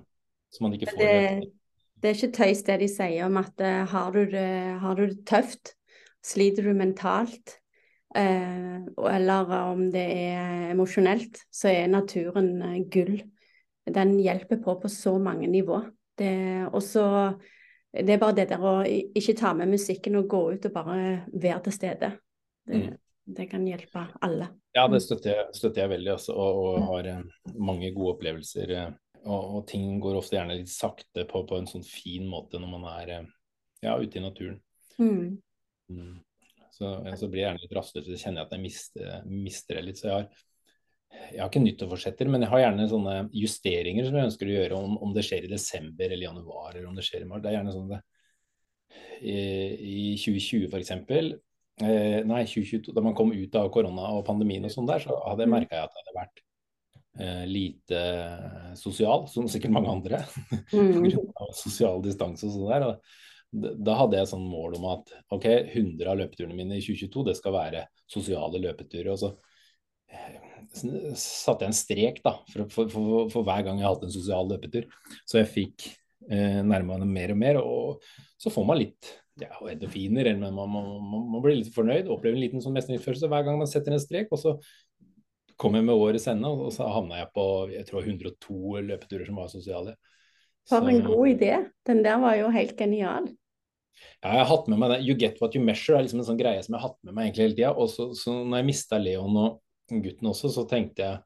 [0.53, 1.49] Så man ikke får det,
[1.99, 4.51] det er ikke tøys det de sier om at uh, har, du det,
[4.83, 5.75] har du det tøft,
[6.29, 7.55] Sliter du mentalt,
[8.19, 13.21] uh, eller om det er emosjonelt, så er naturen uh, gull.
[13.89, 15.79] Den hjelper på på så mange nivå.
[16.19, 16.33] Det,
[16.75, 17.05] også,
[17.95, 20.99] det er bare det der å ikke ta med musikken og gå ut og bare
[21.33, 22.11] være til stede.
[22.67, 22.97] Det, mm.
[23.29, 24.49] Det kan hjelpe alle.
[24.73, 26.87] Ja, det støtter jeg, støtter jeg veldig, også, og, og mm.
[26.89, 28.73] har eh, mange gode opplevelser.
[28.73, 28.89] Eh,
[29.25, 32.73] og, og, ting går ofte gjerne litt sakte på, på en sånn fin måte når
[32.73, 33.29] man er eh,
[33.85, 34.59] ja, ute i naturen.
[34.97, 35.37] Mm.
[35.93, 36.15] Mm.
[36.73, 39.87] Så, så, blir jeg gjerne litt rastløs, så kjenner jeg at jeg mister, mister det
[39.89, 40.01] litt.
[40.01, 40.47] Så jeg har,
[41.35, 44.79] jeg har ikke nyttårsforsetter, men jeg har gjerne sånne justeringer som jeg ønsker å gjøre,
[44.87, 47.45] om, om det skjer i desember eller januar, eller om det skjer i mars.
[47.45, 48.01] Det er gjerne sånn det
[49.21, 50.95] i, i 2020 f.eks.
[51.79, 55.15] Eh, nei, 2022, da man kom ut av korona og pandemien og sånn der, så
[55.29, 55.55] hadde jeg mm.
[55.55, 56.43] merka at jeg hadde vært
[57.23, 58.03] eh, lite
[58.81, 60.23] sosial, som sikkert mange andre.
[60.69, 61.07] Mm.
[61.57, 62.87] sosial distanse og sånn der.
[62.89, 63.15] Og,
[63.87, 67.37] da hadde jeg sånn mål om at ok, 100 av løpeturene mine i 2022 det
[67.39, 69.15] skal være sosiale løpeturer.
[69.15, 69.31] og så
[70.13, 74.19] eh, satte jeg en strek da, for, for, for, for hver gang jeg hadde en
[74.19, 74.91] sosial løpetur.
[75.25, 75.89] Så jeg fikk
[76.29, 77.63] eh, nærma meg mer og mer.
[77.63, 82.11] Og så får man litt ja, endorfiner, men man, man, man, man, blir litt fornøyd.
[82.11, 84.31] Opplever en liten sånn mestringsfølelse hver gang man setter en strek.
[84.35, 84.55] Og så
[85.59, 89.41] kom jeg med årets ende, og så havna jeg på jeg tror 102 løpeturer som
[89.41, 89.97] var sosiale.
[90.69, 91.53] For en god idé.
[91.89, 93.31] Den der var jo helt genial.
[94.23, 94.99] Ja, jeg har hatt med meg det.
[95.07, 97.17] You get what you measure er liksom en sånn greie som jeg har hatt med
[97.17, 97.73] meg egentlig hele tida.
[97.75, 101.17] Og så, så når jeg mista Leon og gutten også, så tenkte jeg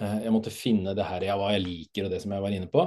[0.00, 2.56] eh, jeg måtte finne det her, jeg, hva jeg liker og det som jeg var
[2.56, 2.86] inne på.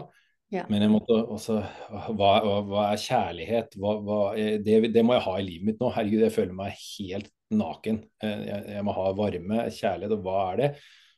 [0.53, 0.65] Ja.
[0.69, 1.55] Men jeg måtte også
[1.89, 3.77] Hva, hva, hva er kjærlighet?
[3.81, 4.19] Hva,
[4.61, 5.89] det, det, må jeg ha i livet mitt nå.
[5.95, 8.03] Herregud, jeg føler meg helt naken.
[8.23, 10.69] Eh, jeg, jeg må ha varme, kjærlighet, og hva er det?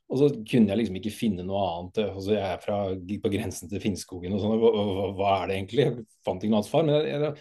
[0.08, 2.02] Og så kunne jeg liksom ikke finne noe annet.
[2.06, 4.60] Altså, jeg er fra, på grensen til Finnskogen og sånn.
[4.62, 5.88] Hva, hva, hva, er det egentlig?
[5.90, 6.88] Jeg fant ikke noe annet svar.
[6.88, 7.32] Men jeg,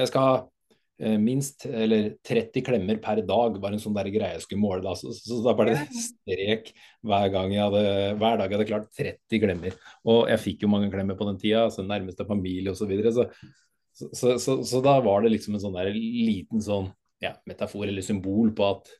[0.00, 0.46] jeg skal ha eh,
[0.98, 4.82] minst eller 30 klemmer per dag, var en sånn der greie jeg skulle måle.
[4.82, 4.96] Da.
[4.98, 6.72] Så, så, så da ble det strek
[7.06, 7.84] hver, gang jeg hadde,
[8.18, 9.78] hver dag jeg hadde klart 30 klemmer.
[10.10, 12.82] Og jeg fikk jo mange klemmer på den tida, altså nærmeste familie osv.
[12.82, 13.28] Så, videre, så,
[14.10, 16.90] så, så, så da var det liksom en sånn der liten sånn
[17.22, 18.90] ja, metafor eller symbol på at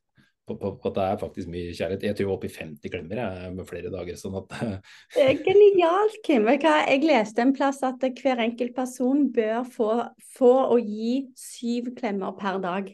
[0.48, 2.06] på, på, på, at det er faktisk mye kjærlighet.
[2.08, 4.18] Jeg tror jeg er oppe i 50 klemmer jeg, med flere dager.
[4.20, 4.56] sånn at...
[5.16, 6.48] det er genialt, Kim.
[6.50, 9.90] Jeg leste en plass at hver enkelt person bør få,
[10.38, 12.92] få å gi syv klemmer per dag.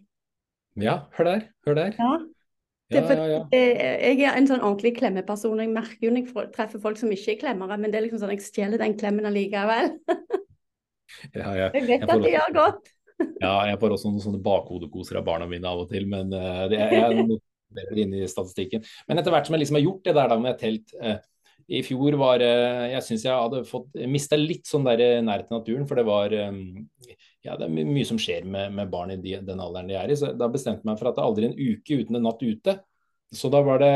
[0.81, 1.45] Ja, hør der.
[1.69, 1.99] Hør der.
[2.01, 2.15] Ja.
[2.93, 3.39] Ja, ja, ja.
[3.51, 5.63] Jeg er en sånn ordentlig klemmeperson.
[5.63, 8.21] Jeg merker jo når jeg treffer folk som ikke er klemmere, men det er liksom
[8.23, 9.95] sånn jeg stjeler den klemmen allikevel.
[11.33, 12.94] jeg vet jeg at det gjør godt
[13.41, 16.65] ja, jeg får også noen sånne bakhodekoser av barna mine av og til, men uh,
[16.71, 17.29] det er jeg
[18.05, 18.85] inne i statistikken.
[19.09, 21.19] Men etter hvert som jeg liksom har gjort det der da med telt uh,
[21.65, 25.57] i fjor var uh, Jeg syns jeg hadde fått mista litt sånn der nær til
[25.57, 29.37] naturen, for det var ja, det er mye som skjer med, med barn i de,
[29.45, 30.17] den alderen de er i.
[30.17, 32.45] Så da bestemte jeg meg for at det er aldri en uke uten en natt
[32.45, 32.79] ute.
[33.35, 33.95] Så da var det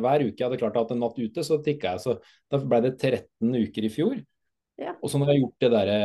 [0.00, 2.02] hver uke jeg hadde klart å ha en natt ute, så tikka jeg.
[2.06, 2.16] Så
[2.50, 4.16] da ble det 13 uker i fjor.
[4.80, 4.94] Ja.
[4.98, 5.98] Og så når jeg har gjort det derre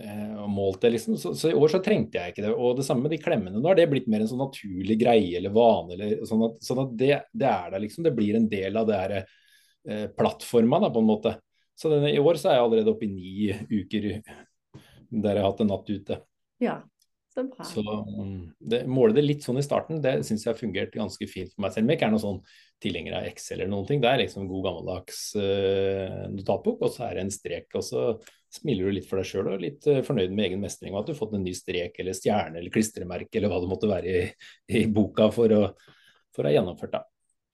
[0.00, 1.16] Eh, målt det, liksom.
[1.20, 2.52] Så, så, i år så trengte jeg ikke det.
[2.54, 3.60] Og det samme med de klemmene.
[3.60, 5.96] Nå har det blitt mer en sånn naturlig greie eller vane.
[5.96, 8.06] Eller, sånn at, sånn at det, det, er der, liksom.
[8.06, 11.36] Det blir en del av det her eh, plattforma, på en måte.
[11.78, 14.10] Så denne, i år så er jeg allerede oppe i ni uker
[15.14, 16.18] der jeg har hatt en natt ute.
[16.62, 16.78] Ja,
[17.34, 17.64] så bra.
[17.66, 21.26] Så um, det, måle det litt sånn i starten, det syns jeg har fungert ganske
[21.30, 21.88] fint for meg selv.
[21.88, 22.40] Men ikke er noen sånn
[22.84, 24.02] tilhenger av Excel eller noen ting.
[24.02, 27.66] Det er liksom god gammeldags uh, notatbok, og så er det en strek.
[27.74, 28.04] Og så
[28.54, 30.94] smiler du litt for deg sjøl og litt uh, fornøyd med egen mestring.
[30.94, 33.72] Og at du har fått en ny strek eller stjerne eller klistremerke eller hva det
[33.72, 34.22] måtte være i,
[34.78, 35.64] i boka for å,
[36.34, 37.02] for å ha gjennomført, da.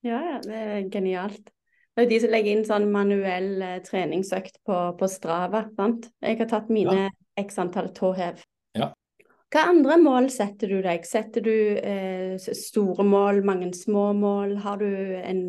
[0.04, 1.50] Ja, ja, det er genialt.
[1.90, 5.66] Det er jo de som legger inn sånn manuell uh, treningsøkt på, på Strava.
[5.76, 6.12] sant?
[6.20, 7.12] Jeg har tatt mine ja.
[7.40, 8.44] x antall tåhev.
[8.76, 8.92] Ja.
[9.50, 11.06] Hva andre mål setter du deg?
[11.08, 14.54] Setter du eh, store mål, mange små mål?
[14.62, 14.86] Har du
[15.18, 15.42] en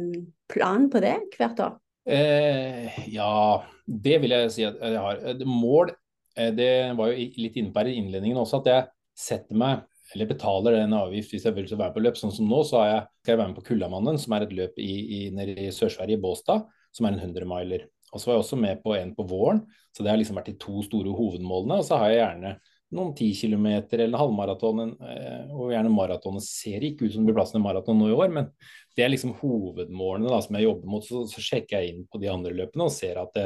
[0.49, 1.75] plan på det hvert år?
[2.09, 5.21] Eh, ja, det vil jeg si at jeg har.
[5.21, 5.93] Eh, mål,
[6.33, 8.89] eh, det var jo litt inne på her i innledningen også, at jeg
[9.21, 12.17] setter meg eller betaler en avgift hvis jeg vil være på løp.
[12.19, 14.81] Sånn som nå, så jeg, skal jeg være med på Kullamannen, som er et løp
[14.81, 17.85] i, i, nede i Sør-Sverige, Båstad, som er en 100-miler.
[18.11, 19.61] Og så var jeg også med på en på våren,
[19.95, 21.79] så det har liksom vært de to store hovedmålene.
[21.79, 22.57] Og så har jeg gjerne
[22.91, 26.38] noen 10 km eller halvmaraton, eh, og gjerne maraton.
[26.39, 28.49] Det ser ikke ut som det blir plass til maraton nå i år, men
[28.97, 31.06] det er liksom hovedmålene da, som jeg jobber mot.
[31.08, 33.45] Så, så, sjekker jeg inn på de andre løpene og ser at det,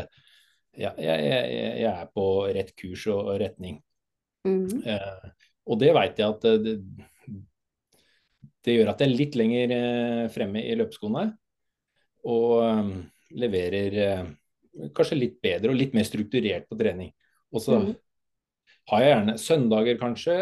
[0.81, 1.51] ja, jeg, jeg,
[1.83, 3.81] jeg, er på rett kurs og, og retning.
[4.47, 4.81] Mm.
[4.81, 5.27] Eh,
[5.69, 6.73] og det veit jeg at det,
[8.65, 11.27] det, gjør at jeg er litt lenger eh, fremme i løpeskoene.
[12.25, 12.95] Og um,
[13.37, 14.25] leverer eh,
[14.97, 17.13] kanskje litt bedre og litt mer strukturert på trening.
[17.53, 17.93] Og så mm
[18.91, 20.37] har jeg gjerne søndager kanskje,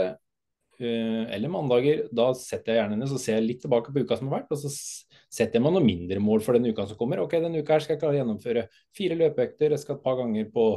[0.80, 2.06] eh, eller mandager.
[2.16, 4.52] Da setter jeg gjerne ned så ser jeg litt tilbake på uka som har vært,
[4.52, 7.24] og så setter jeg meg noen mindre mål for den uka som kommer.
[7.24, 10.20] Ok, denne uka her skal jeg klare å gjennomføre fire løpeøkter, jeg skal et par
[10.20, 10.68] ganger på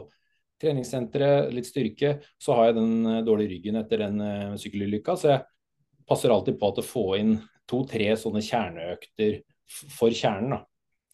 [0.63, 2.17] treningssenteret, litt styrke.
[2.41, 5.45] Så har jeg den eh, dårlige ryggen etter den uh, sykkelulykka, så jeg
[6.09, 9.41] passer alltid på at å få inn to-tre sånne kjerneøkter
[9.97, 10.55] for kjernen.
[10.55, 10.63] da.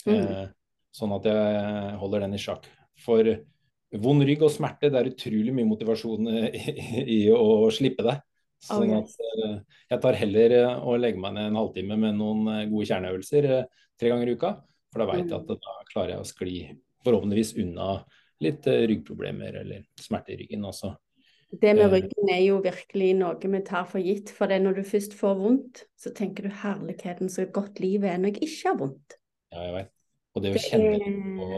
[0.05, 0.19] Mm.
[0.21, 0.49] Eh,
[0.93, 2.67] sånn at jeg holder den i sjakk.
[3.01, 3.25] For
[4.01, 6.63] vond rygg og smerte, det er utrolig mye motivasjon i,
[7.03, 8.17] i å slippe det.
[8.63, 9.57] Sånn at uh,
[9.91, 13.49] jeg tar heller å legge meg ned en halvtime med noen uh, gode kjerneøvelser
[13.99, 14.55] tre ganger i uka.
[14.93, 15.39] For da veit jeg mm.
[15.41, 16.57] at da klarer jeg å skli
[17.03, 17.95] forhåpentligvis unna
[18.43, 20.93] litt ryggproblemer eller smerte i ryggen også.
[21.53, 24.31] Det med ryggen er jo virkelig noe vi tar for gitt.
[24.33, 28.23] For det når du først får vondt, så tenker du herligheten så godt livet er
[28.23, 29.17] når jeg ikke har vondt.
[29.53, 29.91] Ja, jeg vet.
[30.33, 31.49] Og det å kjenne på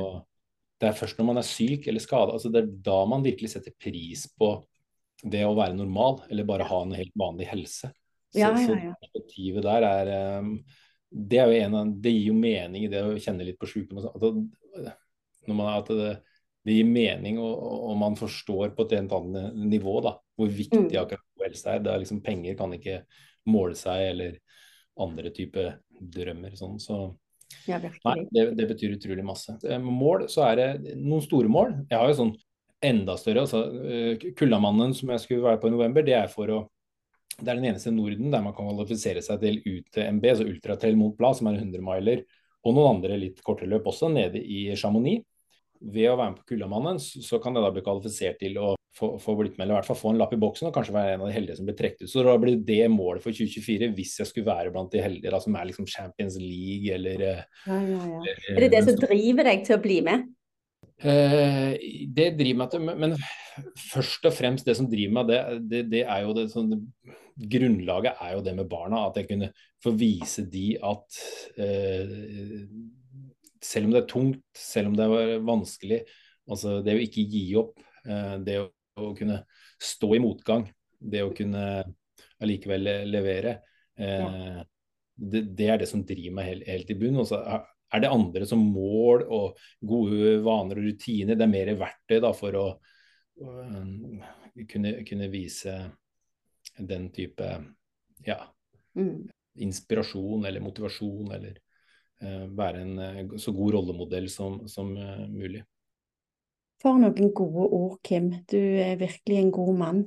[0.84, 3.54] det er først når man er syk eller skada, altså det er da man virkelig
[3.54, 4.54] setter pris på
[5.24, 7.88] det å være normal, eller bare ha en helt vanlig helse.
[8.34, 8.92] Så, ja, ja, ja.
[8.92, 10.10] så perspektivet der er
[10.42, 10.58] um,
[11.08, 13.70] det, er jo en av, det gir jo mening i det å kjenne litt på
[13.70, 14.02] sykdom.
[14.02, 16.10] At det,
[16.66, 21.00] det, gir mening, og, og, man forstår på et annet nivå da, hvor viktig mm.
[21.04, 21.84] akkurat god helse er.
[21.84, 23.00] Det er liksom, penger kan ikke
[23.48, 24.40] måle seg, eller
[25.00, 26.58] andre typer drømmer.
[26.58, 27.06] Sånn, så
[27.68, 29.56] ja, Nei, det, det, betyr utrolig masse.
[29.64, 31.74] Eh, mål, så er det noen store mål.
[31.90, 32.34] Jeg har jo sånn
[32.84, 33.44] enda større.
[33.44, 36.62] altså eh, Kullamannen som jeg skulle være på i november, det er for å
[37.34, 40.94] det er den eneste i Norden der man kan kvalifisere seg til UTMB, altså Ultratrail
[40.94, 42.20] Mont Blanc, som er 100 miler,
[42.62, 45.24] og noen andre litt kortere løp også, nede i Chamonix.
[45.82, 49.10] Ved å være med på Kullamannen så kan det da bli kvalifisert til å få,
[49.22, 51.16] få blitt med, eller i hvert fall få en lapp i boksen og kanskje være
[51.16, 52.10] en av de heldige som blir trukket ut.
[52.12, 55.40] Så da blir det målet for 2024, hvis jeg skulle være blant de heldige da,
[55.42, 57.34] som er liksom Champions League eller, ja,
[57.66, 58.22] ja, ja.
[58.22, 60.30] Eller, Er det det som driver deg til å bli med?
[61.02, 61.74] Eh,
[62.14, 63.16] det driver meg til, men
[63.90, 66.76] først og fremst det som driver meg, det, det, det er jo det sånn,
[67.34, 69.08] Grunnlaget er jo det med barna.
[69.08, 69.48] At jeg kunne
[69.82, 71.16] få vise de at
[71.58, 72.12] eh,
[73.64, 76.00] selv om det er tungt, selv om det er vanskelig,
[76.46, 78.68] altså det å ikke gi opp, eh, det å,
[79.00, 79.42] å, kunne
[79.80, 81.64] stå i motgang, det å kunne
[82.42, 83.58] allikevel levere,
[83.98, 84.62] eh,
[85.14, 87.20] det, det, er det som driver meg helt, helt i bunn.
[87.22, 87.40] Og så
[87.94, 91.38] er det andre som mål og gode vaner og rutiner.
[91.38, 92.64] Det er mer verktøy da, for å,
[93.42, 94.18] um,
[94.70, 95.76] kunne, kunne, vise
[96.78, 97.50] den type
[98.26, 98.40] ja,
[98.98, 99.28] mm.
[99.66, 101.60] inspirasjon eller motivasjon, eller
[102.24, 105.62] uh, være en uh, så god rollemodell som, som uh, mulig.
[106.82, 108.32] For noen gode ord, Kim.
[108.50, 110.02] Du er virkelig en god mann.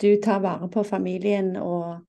[0.00, 2.00] Du tar vare på familien og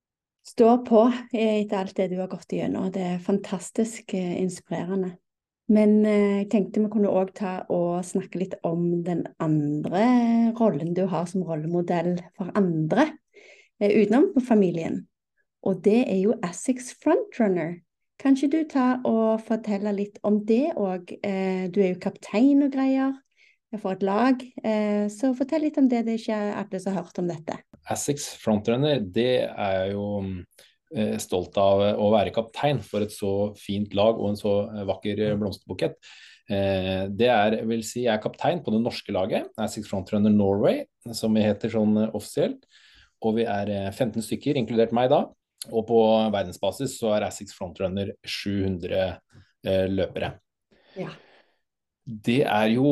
[0.45, 2.91] står på etter alt det du har gått igjennom.
[2.93, 5.15] Det er fantastisk eh, inspirerende.
[5.73, 10.05] Men eh, jeg tenkte vi kunne òg ta og snakke litt om den andre
[10.59, 13.09] rollen du har som rollemodell for andre,
[13.81, 15.03] eh, utenom familien.
[15.65, 17.79] Og det er jo Essex Frontrunner.
[18.21, 21.09] Kan ikke du ta og fortelle litt om det òg?
[21.19, 23.17] Du er jo kaptein og greier
[23.81, 24.43] for et lag.
[25.11, 27.57] Så fortell litt om det, det er ikke alle som har hørt om dette.
[27.91, 30.05] Assex frontrunner, det er jo
[30.95, 34.85] eh, stolt av å være kaptein for et så fint lag og en så eh,
[34.89, 35.99] vakker eh, blomsterbukett.
[36.45, 40.83] Det er, vil si, jeg er kaptein på det norske laget, Assex Frontrunner Norway,
[41.17, 42.67] som vi heter sånn offisielt.
[43.25, 45.23] Og vi er 15 stykker, inkludert meg da.
[45.71, 45.97] Og på
[46.29, 49.09] verdensbasis så er Assex Frontrunner 700
[49.89, 50.35] løpere.
[50.93, 51.09] Ja.
[52.05, 52.89] Det er jo,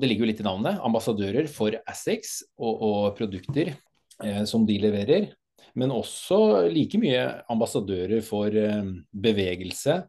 [0.00, 3.72] det ligger jo litt i navnet, ambassadører for Essex og, og produkter
[4.24, 5.30] Eh, som de leverer.
[5.78, 10.00] Men også like mye ambassadører for eh, bevegelse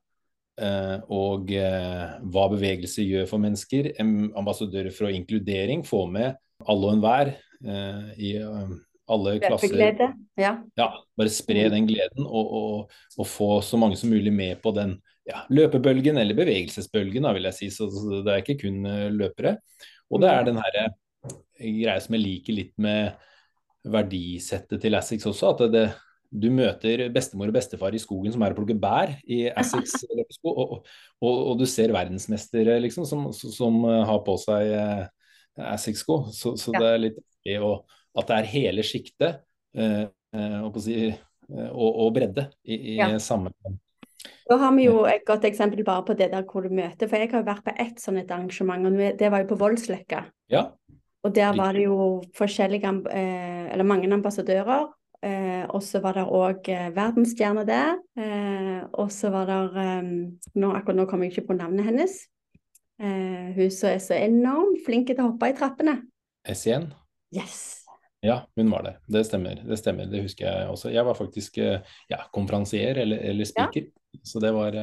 [0.61, 3.93] eh, og hva bevegelse gjør for mennesker.
[4.01, 6.33] Ambassadører for inkludering, få med
[6.67, 7.35] alle og enhver
[8.21, 10.01] i alle klasser.
[10.39, 10.55] Ja.
[10.77, 10.87] ja.
[11.17, 11.73] bare spre mm.
[11.73, 14.95] den gleden og, og, og, få så mange som mulig med på den
[15.31, 17.71] ja, løpebølgen, eller bevegelsesbølgen, da, vil jeg si.
[17.73, 19.57] Så, så det er ikke kun løpere.
[20.11, 20.79] Og det er den her
[21.61, 23.13] greia som jeg liker litt med
[23.91, 25.53] verdisettet til Assix også.
[25.55, 25.85] At det,
[26.31, 30.53] du møter bestemor og bestefar i skogen som er og plukker bær i Assix løpesko,
[30.53, 30.77] og,
[31.19, 35.03] og, og, du ser verdensmestere liksom, som, som, har på seg eh,
[35.73, 36.23] Assix-sko.
[36.31, 36.79] Så, så ja.
[36.79, 37.59] det er litt artig
[38.11, 39.41] at det er hele sjiktet
[39.75, 40.03] eh,
[40.35, 43.13] eh si, eh, og, og, bredde i, i ja.
[43.19, 43.51] samme
[44.49, 47.07] da har vi jo et godt eksempel bare på det der hvor du møter.
[47.07, 50.25] For jeg har jo vært på ett sånt arrangement, og det var jo på Voldsløkka.
[50.51, 50.67] Ja.
[51.23, 54.89] Og der var det jo forskjellige, eh, eller mange ambassadører.
[55.23, 57.99] Eh, og så var det òg eh, verdensstjerner der.
[58.17, 59.89] Eh, og så var det
[60.55, 62.17] nå, Akkurat nå kommer jeg ikke på navnet hennes.
[63.01, 66.01] Eh, hun som er så enormt flink til å hoppe i trappene.
[66.49, 66.89] S1?
[67.33, 67.80] Yes.
[68.21, 68.99] Ja, hun var der.
[69.09, 69.63] Det stemmer.
[69.65, 70.91] Det stemmer, det husker jeg også.
[70.93, 74.21] Jeg var faktisk ja, konferansier eller, eller speaker, ja.
[74.23, 74.77] så det var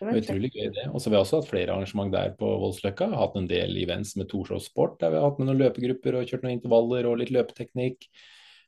[0.00, 0.86] det var utrolig gøy, det.
[0.88, 3.10] Og så har vi også hatt flere arrangement der på Voldsløkka.
[3.20, 6.30] Hatt en del events med Torshov Sport, der vi har hatt med noen løpegrupper og
[6.30, 8.06] kjørt noen intervaller og litt løpeteknikk.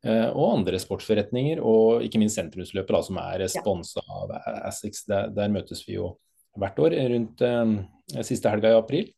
[0.05, 4.37] Eh, og andre sportsforretninger, og ikke minst sentrumsløpet, da, som er sponsa av
[4.67, 5.07] Assix.
[5.09, 6.17] Der, der, møtes vi jo
[6.61, 7.77] hvert år rundt eh,
[8.29, 9.09] siste helga i april.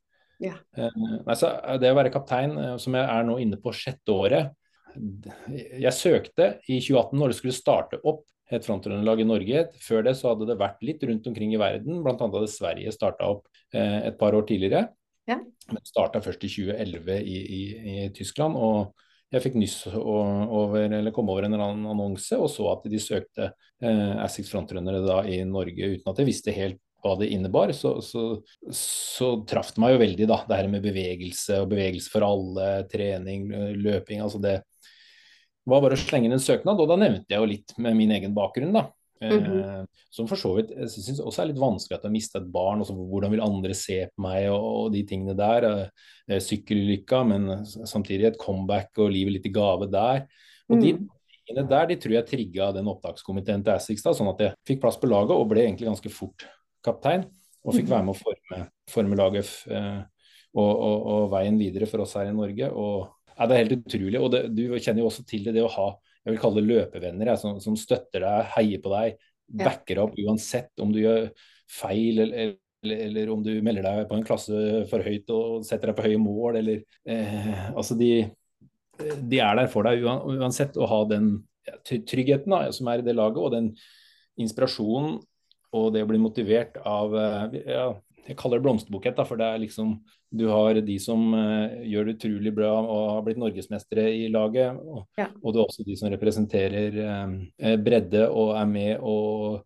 [0.44, 0.54] Ja.
[0.78, 1.50] Eh, altså,
[1.82, 4.54] det å være kaptein, eh, som jeg er nå inne på sjette året
[4.94, 9.64] Jeg søkte i 2018 når det skulle starte opp et frontrunnerlag i Norge.
[9.82, 12.16] Før det så hadde det vært litt rundt omkring i verden, bl.a.
[12.20, 14.88] hadde Sverige starta opp eh, et par år tidligere.
[15.30, 15.38] Ja.
[15.70, 17.62] Men starta først i 2011 i, i,
[17.94, 18.58] i, Tyskland.
[18.60, 18.92] og
[19.32, 23.00] jeg fikk nyss over, eller kom over en eller annen annonse og så at de
[23.02, 23.48] søkte
[23.82, 27.98] eh, Assix frontrunnere da i Norge uten at jeg visste helt hva det innebar, så,
[28.00, 28.38] så,
[28.72, 30.38] så traff det meg jo veldig, da.
[30.48, 34.22] Det her med bevegelse og bevegelse for alle, trening, løping.
[34.24, 34.54] altså det
[35.68, 38.12] var bare å slenge inn en søknad, og da nevnte jeg jo litt med min
[38.16, 38.88] egen bakgrunn, da.
[39.22, 39.86] Mm -hmm.
[40.10, 42.52] Som for så vidt jeg synes også er litt vanskelig at jeg har mista et
[42.52, 42.80] barn.
[42.80, 45.90] og Hvordan vil andre se på meg og, og de tingene der.
[46.28, 50.26] Eh, sykkellykka, men samtidig et comeback og livet litt i gave der.
[50.68, 50.80] Og mm.
[50.80, 50.92] de
[51.46, 54.96] tingene der de tror jeg trigga den opptakskomiteen til Assix, sånn at jeg fikk plass
[54.96, 56.46] på laget og ble egentlig ganske fort
[56.84, 57.24] kaptein.
[57.64, 57.94] Og fikk mhm.
[57.94, 60.00] være med å forme, forme laget eh,
[60.54, 62.70] og, og, og, veien videre for oss her i Norge.
[62.70, 64.18] og ja, det er helt utrolig.
[64.20, 65.88] Og det, du kjenner jo også til det, det å ha
[66.24, 69.24] jeg vil kalle det løpevenner jeg, som, som, støtter deg, heier på deg,
[69.60, 71.26] backer opp uansett om du gjør
[71.68, 75.92] feil eller, eller, eller, om du melder deg på en klasse for høyt og setter
[75.92, 76.60] deg på høye mål.
[76.62, 78.10] Eller, eh, altså de,
[79.20, 80.80] de er der for deg uansett.
[80.80, 81.36] Å ha den
[81.84, 83.70] tryggheten da, som er i det laget, og den
[84.40, 85.20] inspirasjonen
[85.74, 87.14] og det å bli motivert av
[87.58, 87.86] ja,
[88.24, 89.98] Jeg kaller det blomsterbukett, for det er liksom
[90.34, 94.76] Du har de som uh, gjør det utrolig bra og har blitt norgesmestere i laget.
[94.82, 95.28] Og, ja.
[95.40, 99.64] og du har også de som representerer uh, bredde og er med og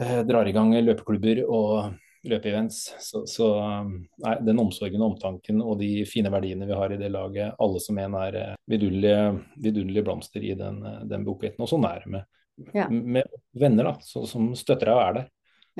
[0.00, 1.90] drar i gang løpeklubber og
[2.24, 2.78] løpeevents.
[3.04, 3.48] Så, så
[4.24, 7.82] nei, den omsorgen og omtanken og de fine verdiene vi har i det laget, alle
[7.84, 9.26] som en er vidunderlige,
[9.60, 11.60] vidunderlige blomster i den, den buketten.
[11.60, 12.28] Og sånn er det med
[12.72, 12.90] ja.
[12.90, 15.28] med venner da, så, som støtter deg og er der.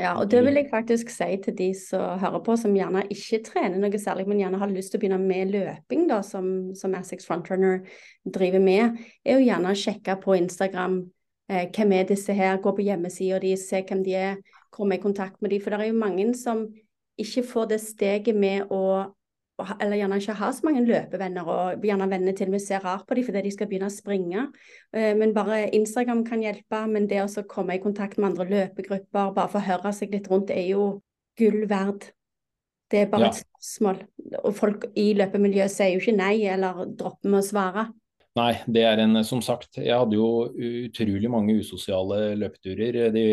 [0.01, 3.43] Ja, og det vil jeg faktisk si til de som hører på, som gjerne ikke
[3.45, 6.47] trener noe særlig, men gjerne har lyst til å begynne med løping, da, som,
[6.79, 7.83] som Essex Frontrunner
[8.25, 11.03] driver med, er jo gjerne å sjekke på Instagram
[11.53, 14.41] eh, hvem er disse her, gå på hjemmesida de, se hvem de er,
[14.73, 16.65] komme i kontakt med de, for det er jo mange som
[17.21, 18.85] ikke får det steget med å
[19.81, 23.07] eller gjerne ikke har så mange løpevenner, og gjerne vennene til og med ser rart
[23.09, 24.47] på dem fordi de skal begynne å springe.
[24.95, 26.85] Eh, men bare Instagram kan hjelpe.
[26.91, 30.51] Men det å komme i kontakt med andre løpegrupper, bare forhøre høre seg litt rundt,
[30.55, 30.91] er jo
[31.39, 32.11] gull verd.
[32.91, 33.31] Det er bare ja.
[33.31, 34.01] et spørsmål.
[34.43, 37.87] Og folk i løpemiljøet sier jo ikke nei eller dropper med å svare.
[38.41, 43.11] Nei, det er en Som sagt, jeg hadde jo utrolig mange usosiale løpeturer.
[43.15, 43.25] De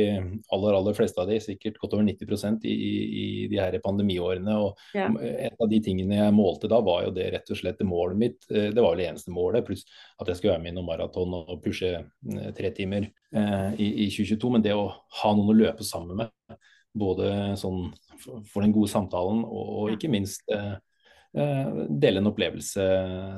[0.54, 4.58] aller aller fleste av de, sikkert godt over 90 i, i, de her pandemiårene.
[4.58, 5.08] og ja.
[5.08, 8.40] En av de tingene jeg målte da, var jo det rett og slett målet mitt.
[8.52, 9.86] Eh, det var vel det eneste målet, pluss
[10.18, 13.92] at jeg skulle være med i noen maraton og pushe eh, tre timer eh, i,
[14.08, 14.54] i 2022.
[14.56, 14.90] Men det å
[15.22, 16.60] ha noen å løpe sammen med,
[16.98, 17.30] både
[17.62, 17.92] sånn
[18.50, 20.76] for den gode samtalen og, og ikke minst eh,
[21.38, 22.84] Eh, dele en opplevelse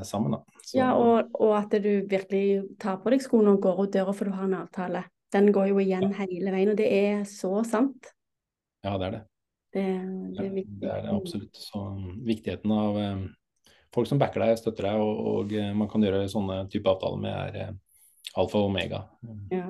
[0.04, 0.38] sammen.
[0.70, 4.14] Så, ja, og, og, at du virkelig tar på deg skoene og går ut døra
[4.14, 5.04] for du har en avtale.
[5.34, 6.26] Den går jo igjen ja.
[6.28, 8.12] hele veien, og det er så sant.
[8.86, 9.26] Ja, det er det.
[9.74, 9.84] Det,
[10.38, 10.56] det er.
[10.82, 11.58] Det er absolutt.
[11.58, 11.82] Så
[12.26, 13.26] viktigheten av eh,
[13.94, 17.58] folk som backer deg, støtter deg, og, og, man kan gjøre sånne type avtaler med,
[17.58, 17.78] er
[18.38, 19.04] alfa og omega.
[19.54, 19.68] Ja.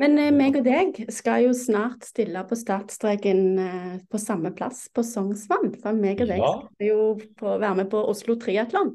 [0.00, 4.86] Men eh, meg og deg skal jo snart stille på startstreken eh, på samme plass
[4.94, 5.74] på Sognsvann.
[5.82, 6.52] For meg og deg ja.
[6.68, 8.94] skal jo på, være med på Oslo Triatlon.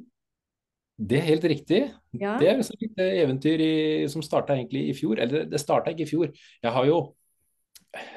[0.97, 1.81] Det er helt riktig.
[2.19, 2.35] Ja.
[2.39, 3.73] Det er et eventyr i,
[4.11, 5.19] som starta egentlig i fjor.
[5.23, 6.31] Eller det starta ikke i fjor.
[6.61, 6.99] Jeg har jo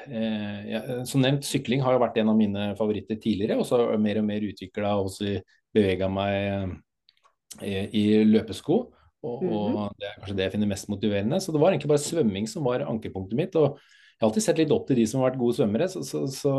[0.09, 3.57] eh, jeg, Som nevnt, sykling har jo vært en av mine favoritter tidligere.
[3.57, 5.37] Og så mer og mer utvikla også
[5.75, 6.75] bevega meg
[7.63, 8.79] eh, i løpesko.
[9.25, 9.93] Og, og, mhm.
[9.97, 11.41] det er kanskje det jeg finner mest motiverende.
[11.41, 13.57] Så det var egentlig bare svømming som var ankepunktet mitt.
[13.57, 13.79] Og
[14.15, 16.21] jeg har alltid sett litt opp til de som har vært gode svømmere, så, så,
[16.31, 16.51] så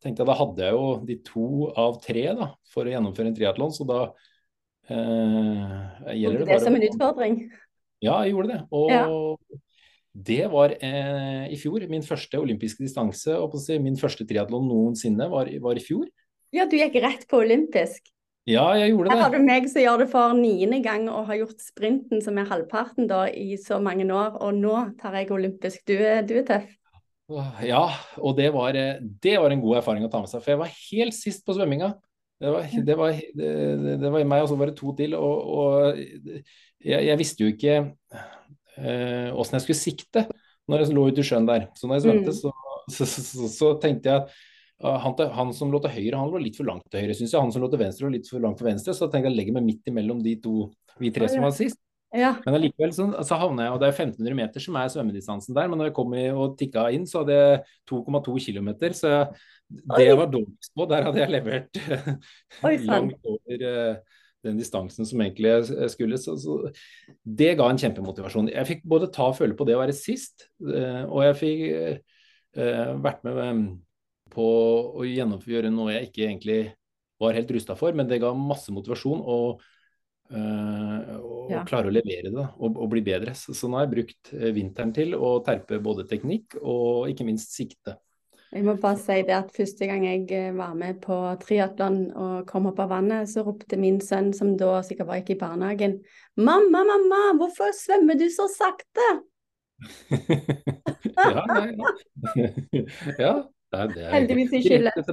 [0.00, 3.36] tenkte jeg da hadde jeg jo de to av tre da, for å gjennomføre en
[3.36, 3.98] triatlon, så da
[4.90, 7.36] gjelder det Det som en utfordring?
[8.00, 8.60] Ja, jeg gjorde det.
[8.72, 9.02] Og ja.
[10.30, 13.36] det var eh, i fjor min første olympiske distanse.
[13.36, 16.08] Og min første triatlon noensinne var, var i fjor.
[16.50, 18.08] Ja, du gikk rett på olympisk?
[18.48, 19.16] Ja, jeg gjorde det.
[19.18, 22.38] Her har du meg som gjør det for niende gang og har gjort sprinten, som
[22.40, 24.40] er halvparten, da, i så mange år.
[24.40, 25.84] Og nå tar jeg olympisk.
[25.86, 26.70] Du, du er tøff.
[27.62, 27.84] Ja,
[28.18, 30.42] og det var, det var, en god erfaring å ta med seg.
[30.42, 31.92] For jeg var helt sist på svømminga.
[32.40, 35.16] Det var, det var, det var meg, og så var det to til.
[35.18, 37.74] Og, og jeg, jeg, visste jo ikke
[38.80, 40.22] åssen uh, jeg skulle sikte
[40.70, 41.66] når jeg lå ute i sjøen der.
[41.76, 42.38] Så når jeg svømte, mm.
[42.38, 42.52] så,
[42.96, 46.56] så, så, så, tenkte jeg at han, han, som lå til høyre, han lå litt
[46.56, 47.42] for langt til høyre, syns jeg.
[47.42, 48.96] Han som lå til venstre, lå litt for langt til venstre.
[48.96, 50.70] Så jeg tenkte jeg legger meg midt imellom de to,
[51.02, 51.80] vi tre som var sist.
[52.10, 52.32] Ja.
[52.42, 55.68] Men allikevel så, så havna jeg, og det er 1500 meter som er svømmedistansen der,
[55.70, 58.70] men når jeg kom i, og tikka inn, så hadde jeg 2,2 km.
[58.98, 59.12] Så
[59.70, 61.82] det jeg var dårligst på, der hadde jeg levert
[62.90, 66.18] langt over uh, den distansen som egentlig jeg skulle.
[66.18, 66.58] Så, så,
[67.22, 68.50] det ga en kjempemotivasjon.
[68.56, 71.64] Jeg fikk både ta og føle på det å være sist, uh, og jeg fikk
[72.58, 73.64] uh, vært med um,
[74.34, 74.50] på
[74.98, 76.62] å gjennomføre noe jeg ikke egentlig
[77.20, 79.38] var helt rusta for, men det ga masse motivasjon å
[80.34, 81.64] uh, ja.
[81.68, 83.34] klare å levere det og, og bli bedre.
[83.38, 87.26] Så, så, nå har jeg brukt eh, vinteren til å terpe både teknikk og ikke
[87.28, 87.96] minst sikte.
[88.50, 92.48] Jeg må bare si det at Første gang jeg eh, var med på triatlon og
[92.50, 96.00] kom opp av vannet, så ropte min sønn, som da sikkert var ikke i barnehagen,
[96.36, 99.10] 'Mamma, mamma, hvorfor svømmer du så sakte?'
[101.16, 101.90] ja, ja, ja.
[103.24, 103.30] ja,
[103.72, 105.12] det er heldigvis ikke lett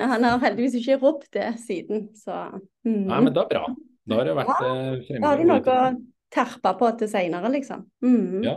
[0.00, 2.48] Han har heldigvis ikke ropt det siden, så
[2.82, 3.04] mm.
[3.06, 3.68] Nei, men det er bra.
[4.08, 5.18] Da har det vært ja, eh.
[5.18, 5.90] Da har du noe å
[6.32, 7.84] terpe på til seinere, liksom.
[8.04, 8.40] Mm.
[8.46, 8.56] Ja.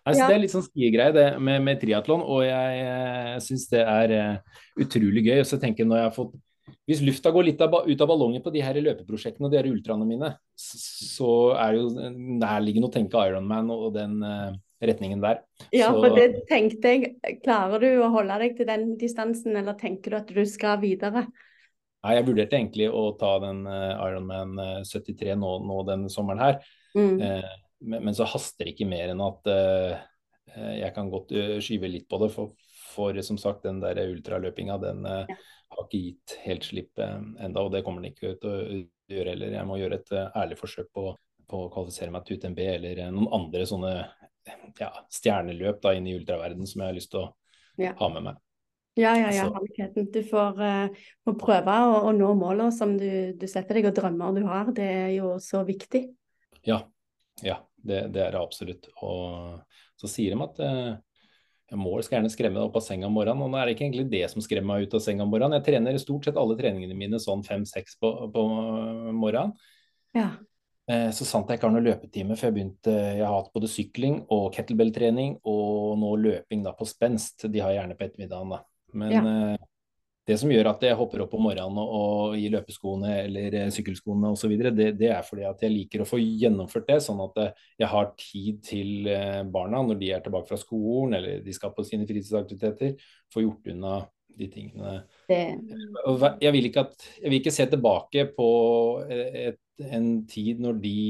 [0.00, 0.28] Altså, ja.
[0.28, 4.14] Det er litt sånn skigreie det med, med triatlon, og jeg eh, syns det er
[4.16, 5.42] eh, utrolig gøy.
[5.42, 6.38] Og så tenker jeg når jeg har fått
[6.88, 9.68] Hvis lufta går litt av, ut av ballongen på de her løpeprosjektene og de her
[9.68, 14.56] ultraene mine, så er det jo nærliggende å tenke Ironman og den eh,
[14.88, 15.42] retningen der.
[15.74, 16.00] Ja, så...
[16.00, 17.12] for det tenkte jeg.
[17.44, 21.26] Klarer du å holde deg til den distansen, eller tenker du at du skal videre?
[22.00, 24.54] Nei, jeg vurderte egentlig å ta den Ironman
[24.88, 26.60] 73 nå, nå den sommeren her.
[26.96, 27.20] Mm.
[27.20, 30.00] Eh, men, men, så haster det ikke mer enn at eh,
[30.80, 31.34] jeg kan godt
[31.64, 32.30] skyve litt på det.
[32.34, 32.54] For,
[32.90, 35.36] for som sagt, den der ultraløpinga, den ja.
[35.76, 38.80] har ikke gitt helt slipp enda, og det kommer den ikke til å
[39.12, 39.58] gjøre heller.
[39.60, 41.06] Jeg må gjøre et ærlig forsøk på,
[41.50, 43.94] på å kvalifisere meg til UTMB eller noen andre sånne
[44.80, 47.28] ja, stjerneløp da, inn i ultraverden som jeg har lyst til å
[47.80, 47.94] ja.
[47.98, 48.40] ha med meg.
[49.00, 49.46] Ja, ja, ja.
[49.48, 50.04] altså.
[50.12, 54.36] Du får, uh, prøve å, å, nå målene som du, du, setter deg, og drømmer
[54.36, 54.72] du har.
[54.76, 56.04] Det er jo så viktig.
[56.68, 56.82] Ja,
[57.44, 58.90] ja det, det er det absolutt.
[59.00, 59.62] Og
[60.00, 63.46] så sier de at uh, mål skal gjerne skremme deg opp av senga om morgenen.
[63.46, 65.58] Og nå er det ikke egentlig det som skremmer meg ut av senga om morgenen.
[65.60, 68.46] Jeg trener stort sett alle treningene mine sånn fem-seks på, på
[69.16, 69.56] morgenen.
[70.16, 70.32] Ja.
[70.90, 73.70] Eh, så sant jeg ikke har noen løpetime, for jeg begynte, jeg har hatt både
[73.70, 77.46] sykling og kettlebell-trening og nå løping da på spenst.
[77.46, 78.64] De har jeg gjerne på ettermiddagen, da.
[78.98, 79.22] Men ja.
[79.24, 79.66] uh,
[80.28, 83.72] det som gjør at jeg hopper opp om morgenen og, og i løpeskoene eller uh,
[83.74, 87.40] sykkelskoene osv., det, det er fordi at jeg liker å få gjennomført det, sånn at
[87.40, 89.10] uh, jeg har tid til
[89.52, 92.96] barna når de er tilbake fra skolen eller de skal på sine fritidsaktiviteter,
[93.32, 94.00] få gjort unna
[94.40, 95.00] de tingene.
[95.28, 95.42] Det...
[96.40, 98.50] Jeg, vil ikke at, jeg vil ikke se tilbake på
[99.10, 99.58] et,
[99.90, 101.00] en tid når de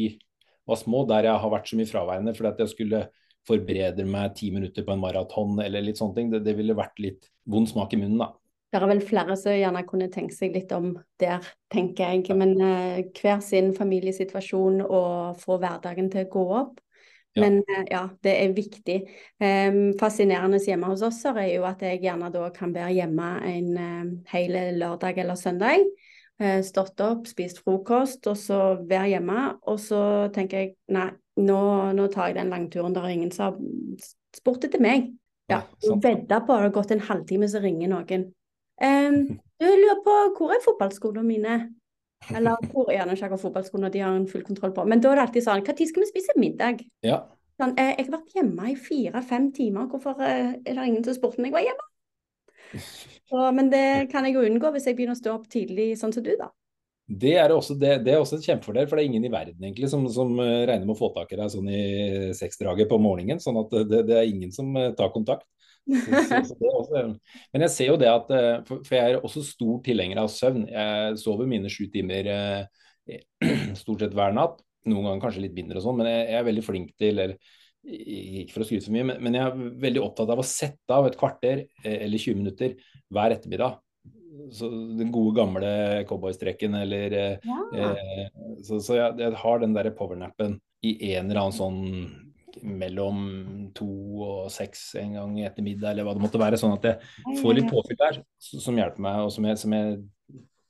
[0.71, 3.03] var små, der jeg har vært så mye fraværende fordi at jeg skulle
[3.49, 6.31] forberede meg ti minutter på en maraton eller litt sånne ting.
[6.33, 8.33] Det, det, ville vært litt vond smak i munnen, da.
[8.71, 12.37] Det er vel flere som gjerne kunne tenke seg litt om der, tenker jeg.
[12.39, 16.79] Men uh, hver sin familiesituasjon og få hverdagen til å gå opp.
[17.35, 17.43] Ja.
[17.43, 19.01] Men uh, ja, det er viktig.
[19.43, 23.75] Um, fascinerende hjemme hos oss er jo at jeg gjerne da kan være hjemme en
[23.75, 25.91] uh, hel lørdag eller søndag.
[26.41, 29.47] Uh, stått opp, spist frokost, og så være hjemme.
[29.69, 30.03] Og så
[30.35, 31.11] tenker jeg nei,
[31.41, 31.61] nå,
[31.97, 32.95] nå, tar jeg den langturen.
[32.97, 35.11] der er ingen som har spurt etter meg.
[35.51, 38.31] Ja, Vedda på det har gått en halvtime, så ringer noen.
[38.81, 39.21] Um,
[39.61, 41.59] du lurer på hvor er fotballskoene mine?
[42.29, 44.85] Eller hvor er gjerne ikke akkurat fotballskoene, de har en full kontroll på.
[44.85, 46.83] Men da er det alltid sånn, når skal vi spise middag?
[47.07, 47.23] Ja.
[47.61, 51.17] Sånn, eh, jeg har vært hjemme i fire-fem timer, hvorfor eh, er det ingen som
[51.17, 51.89] spurte om jeg var hjemme?
[53.31, 56.15] Så, men det kan jeg jo unngå hvis jeg begynner å stå opp tidlig, sånn
[56.15, 56.51] som du, da.
[57.11, 59.65] Det er, også, det, det er også en kjempefordel, for det er ingen i verden
[59.65, 61.81] egentlig som, som eh, regner med å få tak i deg sånn i
[62.39, 63.41] seksdraget på morgenen.
[63.43, 65.49] sånn at det, det, er ingen som eh, tar kontakt.
[65.91, 67.03] Så, så, så også,
[67.51, 70.31] men jeg ser jo det at eh, For, for jeg er også stor tilhenger av
[70.31, 70.69] søvn.
[70.71, 72.31] Jeg sover mine sju timer
[73.83, 74.63] stort sett hver natt.
[74.87, 77.35] Noen ganger kanskje litt mindre og sånn, men jeg, jeg, er veldig flink til eller,
[77.91, 81.11] Ikke for å skryte for mye, men jeg er veldig opptatt av å sette av
[81.11, 82.79] et kvarter eller 20 minutter
[83.11, 83.79] hver ettermiddag
[84.53, 85.71] så den gode gamle
[86.09, 87.59] cowboystrekken eller ja.
[87.75, 88.27] eh,
[88.63, 91.81] Så, så jeg, jeg, har den derre powernappen i en eller annen sånn
[92.67, 93.21] mellom
[93.77, 93.89] to
[94.27, 96.59] og seks en gang etter middag, eller hva det måtte være.
[96.61, 100.01] Sånn at jeg får litt påfyll der som hjelper meg, og som jeg, som jeg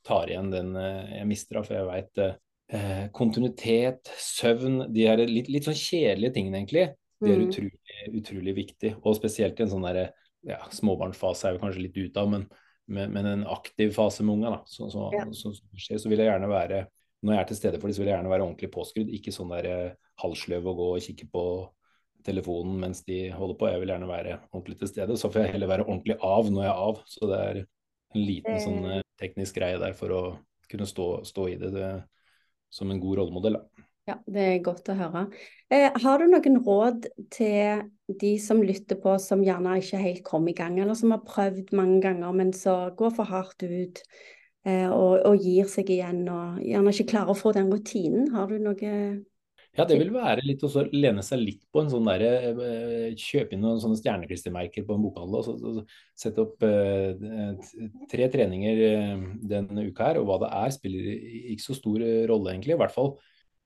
[0.06, 1.68] tar igjen den eh, jeg mister av.
[1.68, 6.86] For jeg veit eh, kontinuitet, søvn, de her litt, litt sånn kjedelige tingene, egentlig.
[7.20, 7.48] De er mm.
[7.48, 8.94] utrolig, utrolig viktig.
[9.00, 10.10] Og spesielt i en sånn derre
[10.46, 12.48] ja, småbarnsfase er vi kanskje litt ute av, men
[12.90, 15.22] men, men en aktiv fase med unga, så, så, ja.
[15.30, 16.80] så, så, så, vil jeg gjerne være
[17.22, 19.12] når jeg er til stede for dem, så vil jeg gjerne være ordentlig påskrudd.
[19.14, 21.44] Ikke sånn der eh, halvsløv og gå og kikke på
[22.26, 23.68] telefonen mens de holder på.
[23.70, 25.18] Jeg vil gjerne være ordentlig til stede.
[25.20, 27.02] Så får jeg heller være ordentlig av når jeg er av.
[27.12, 30.22] Så det er en liten sånn eh, teknisk greie der for å
[30.70, 31.92] kunne stå, stå i det, det
[32.72, 33.60] som en god rollemodell.
[33.60, 33.86] Da.
[34.10, 35.24] Ja, det er godt å høre.
[35.70, 37.84] Eh, har du noen råd til
[38.20, 41.70] de som lytter på som gjerne ikke helt kom i gang, eller som har prøvd
[41.78, 44.02] mange ganger, men så går for hardt ut
[44.66, 48.32] eh, og, og, gir seg igjen, og gjerne ikke klarer å få den rutinen?
[48.34, 48.94] Har du noe
[49.78, 53.54] ja, det vil være litt å lene seg litt på en sånn derre eh, Kjøpe
[53.54, 55.84] inn noen sånne stjerneklistremerker på en bokhandel og så,
[56.18, 57.68] sette opp eh,
[58.10, 60.18] tre treninger eh, denne uka her.
[60.18, 61.12] Og hva det er, spiller
[61.54, 62.02] ikke så stor
[62.32, 62.74] rolle, egentlig.
[62.74, 63.14] I hvert fall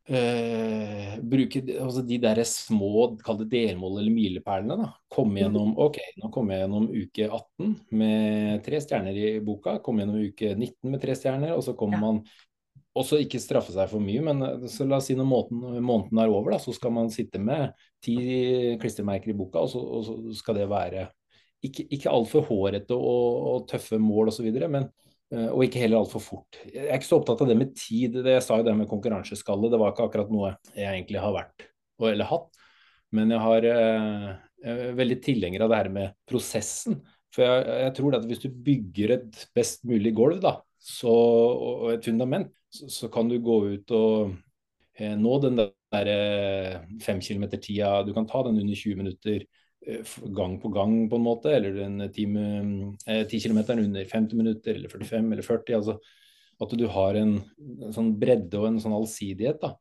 [0.05, 4.77] Uh, bruke altså de der små kall det delmål eller milepælene.
[4.77, 5.39] da, Komme mm.
[5.41, 9.79] gjennom ok, nå kom jeg gjennom uke 18 med tre stjerner i boka.
[9.85, 11.55] Komme gjennom uke 19 med tre stjerner.
[11.57, 12.03] Og så kommer ja.
[12.05, 12.21] man
[12.95, 16.21] også ikke straffe seg for mye, men eh, så la oss si når måneden, måneden
[16.23, 17.73] er over, da, så skal man sitte med
[18.05, 18.15] ti
[18.79, 21.09] klistremerker i boka, og så, og så skal det være
[21.65, 26.23] ikke, ikke altfor hårete og, og tøffe mål osv., men Eh, og ikke heller altfor
[26.23, 26.59] fort.
[26.69, 28.21] Jeg er ikke så opptatt av det med tid.
[28.23, 31.35] Det jeg sa jo det med konkurranseskalle, det var ikke akkurat noe jeg egentlig har
[31.35, 31.65] vært
[32.03, 32.61] eller hatt.
[33.15, 34.31] Men jeg har eh,
[34.65, 37.01] jeg veldig tilhenger av det her med prosessen.
[37.35, 41.93] For jeg, jeg, tror at hvis du bygger et best mulig gulv da, så, og
[41.95, 44.35] et fundament, så, så, kan du gå ut og
[44.99, 48.03] eh, nå den der eh, fem kilometer-tida.
[48.07, 49.47] Du kan ta den under 20 minutter.
[49.87, 52.45] Eh, gang på gang, på en måte, eller den time,
[53.07, 55.75] eh, 10 km under 50 minutter, eller 45 eller 40.
[55.75, 55.99] altså
[56.61, 57.37] at du har en,
[57.83, 59.75] en sånn bredde og en sånn allsidighet da,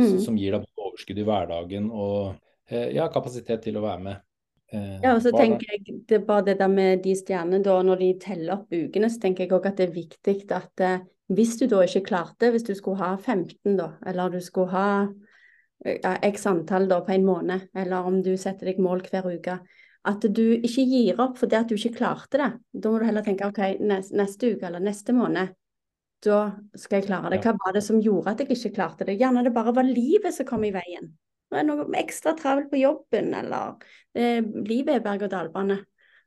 [0.00, 0.16] mm.
[0.24, 2.34] som gir deg overskudd i hverdagen og
[2.70, 4.24] eh, ja, kapasitet til å være med.
[4.72, 8.02] Eh, ja, og så tenker jeg det bare det der med de stjernene da, når
[8.02, 11.56] de teller opp ukene, så tenker jeg òg at det er viktig at eh, hvis
[11.60, 14.90] du da ikke klarte, hvis du skulle ha 15 da, eller du skulle ha
[15.84, 19.58] x antall da på en måned, eller om du setter deg mål hver uke,
[20.08, 22.50] at du ikke gir opp fordi at du ikke klarte det.
[22.72, 25.54] Da må du heller tenke OK, neste uke eller neste måned,
[26.24, 26.40] da
[26.74, 27.40] skal jeg klare det.
[27.44, 29.18] Hva var det som gjorde at jeg ikke klarte det?
[29.20, 31.12] Gjerne det bare var livet som kom i veien.
[31.48, 33.78] Det er noe ekstra travelt på jobben, eller
[34.18, 35.78] eh, livet er berg-og-dal-bane.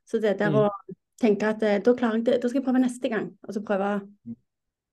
[0.08, 0.62] Så det der mm.
[0.64, 3.28] å tenke at eh, da klarer jeg det, da skal jeg prøve neste gang.
[3.46, 3.92] Og så prøve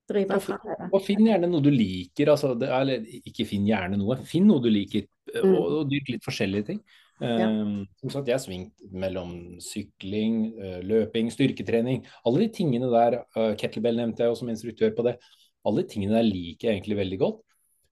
[0.10, 0.88] drive og, framover.
[0.94, 4.64] Og finn gjerne noe du liker, altså, det, eller ikke finn gjerne noe, finn noe
[4.64, 5.06] du liker.
[5.30, 5.54] Eh, mm.
[5.54, 6.82] Og, og dyrk litt forskjellige ting.
[7.20, 7.50] Ja.
[7.52, 9.34] Um, som sagt, jeg har svingt mellom
[9.64, 12.06] sykling, uh, løping, styrketrening.
[12.28, 15.18] Alle de tingene der, uh, kettlebell nevnte jeg jo som instruktør på det.
[15.68, 17.44] Alle de tingene der liker jeg egentlig veldig godt.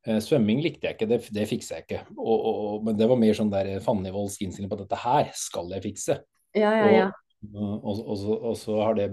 [0.08, 2.04] Uh, svømming likte jeg ikke, det, det fikser jeg ikke.
[2.16, 5.76] Og, og, men det var mer sånn der fandenivoldsk innstilling på at dette her skal
[5.76, 6.22] jeg fikse.
[6.56, 7.08] Ja, ja, ja.
[7.54, 9.12] Og, og, så har det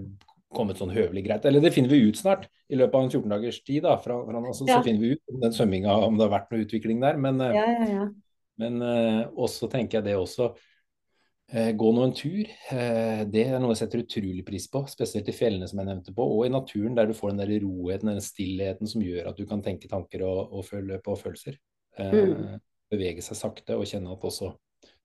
[0.56, 1.46] kommet sånn høvelig greit.
[1.48, 3.82] Eller det finner vi ut snart, i løpet av en 14 dagers tid.
[3.86, 4.78] da, fra, fra, altså, ja.
[4.78, 7.18] Så finner vi ut om den svømminga, om det har vært noe utvikling der.
[7.20, 8.06] Men, ja, ja, ja.
[8.62, 12.50] Men uh, også tenker jeg det også uh, Gå nå en tur.
[13.34, 16.26] Det er noe jeg setter utrolig pris på, spesielt i fjellene som jeg nevnte på,
[16.36, 19.44] og i naturen der du får den der roheten, den stillheten som gjør at du
[19.50, 21.58] kan tenke tanker og, og føle på følelser.
[21.98, 22.62] Mm.
[22.90, 24.50] Bevege seg sakte og kjenne at også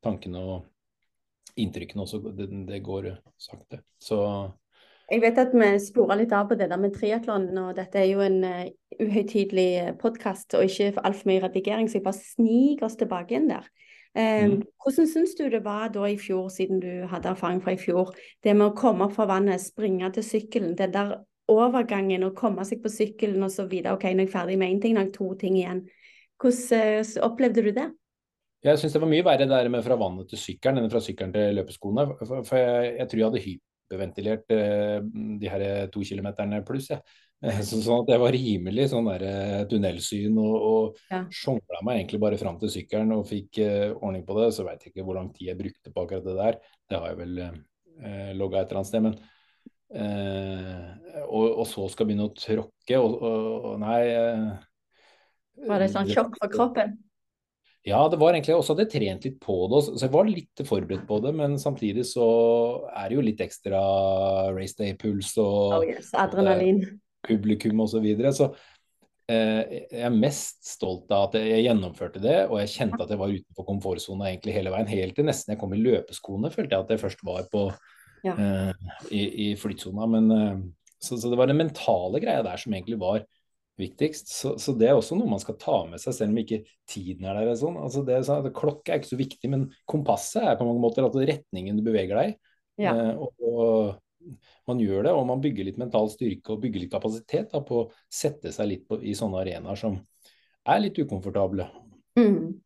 [0.03, 3.81] tankene og inntrykkene også, det, det går sakte.
[4.01, 4.19] Så
[5.09, 8.09] jeg vet at vi spora litt av på det der med triatlon, og dette er
[8.11, 8.65] jo en uh,
[8.99, 13.49] uhøytidelig podkast og ikke for altfor mye redigering, så jeg bare sniker oss tilbake inn
[13.49, 13.65] der.
[14.17, 14.59] Um, mm.
[14.83, 18.13] Hvordan syns du det var da i fjor, siden du hadde erfaring fra i fjor,
[18.45, 21.15] det med å komme opp fra vannet, springe til sykkelen, den der
[21.49, 24.75] overgangen, å komme seg på sykkelen og så videre, OK, nå er jeg ferdig med
[24.75, 25.85] én ting, nå har jeg to ting igjen.
[26.41, 27.87] Hvordan uh, opplevde du det?
[28.65, 30.99] Jeg syns det var mye verre det der med fra vannet til sykkelen enn fra
[30.99, 32.05] sykkelen til løpeskoene.
[32.19, 34.99] For, for jeg, jeg, tror jeg hadde hyp hyperventilert eh,
[35.41, 36.91] de her to kilometerne pluss.
[36.93, 37.01] Ja.
[37.63, 41.21] Så, sånn at jeg var rimelig sånn der eh, tunnelsyn og, og ja.
[41.31, 44.49] sjongla meg egentlig bare fram til sykkelen og fikk uh, ordning på det.
[44.55, 46.57] Så veit jeg ikke hvor lang tid jeg brukte på akkurat det der.
[46.89, 49.05] Det har jeg vel uh, logga et eller annet sted.
[49.07, 49.15] Men
[49.95, 54.01] uh, og, og, så skal begynne å tråkke og, og, nei
[55.69, 56.99] Var det sånn sjokk for kroppen?
[57.89, 60.63] Ja, det var egentlig også at jeg trent litt på det, så jeg var litt
[60.67, 61.33] forberedt på det.
[61.37, 62.25] Men samtidig så
[62.93, 63.81] er det jo litt ekstra
[64.55, 66.83] race day-puls og oh yes, adrenalin.
[67.25, 67.97] publikum osv.
[67.97, 68.33] Så, videre.
[68.35, 68.49] så
[69.31, 73.21] eh, jeg er mest stolt av at jeg gjennomførte det, og jeg kjente at jeg
[73.21, 74.91] var utenfor komfortsona egentlig hele veien.
[74.91, 77.67] Helt til nesten jeg kom i løpeskoene, følte jeg at jeg først var på
[78.27, 78.35] ja.
[78.35, 80.09] eh, i, i flytsona.
[80.13, 80.55] Men eh,
[80.99, 83.23] så, så, det var den mentale greia der som egentlig var
[83.79, 84.29] viktigst.
[84.31, 87.27] Så, så, det er også noe man skal ta med seg, selv om ikke tiden
[87.29, 87.55] er der.
[87.59, 87.79] Sånn.
[87.79, 91.07] Altså det, så, det, klokka er ikke så viktig, men kompasset er på mange måter
[91.07, 92.37] altså retningen du beveger deg
[92.79, 92.93] ja.
[92.93, 94.37] eh, og, og,
[94.69, 97.83] man gjør det, og man bygger litt mental styrke og bygger litt kapasitet da, på
[97.85, 99.95] å sette seg litt på, i sånne arenaer som
[100.69, 101.65] er litt ukomfortable.
[102.19, 102.59] Mm.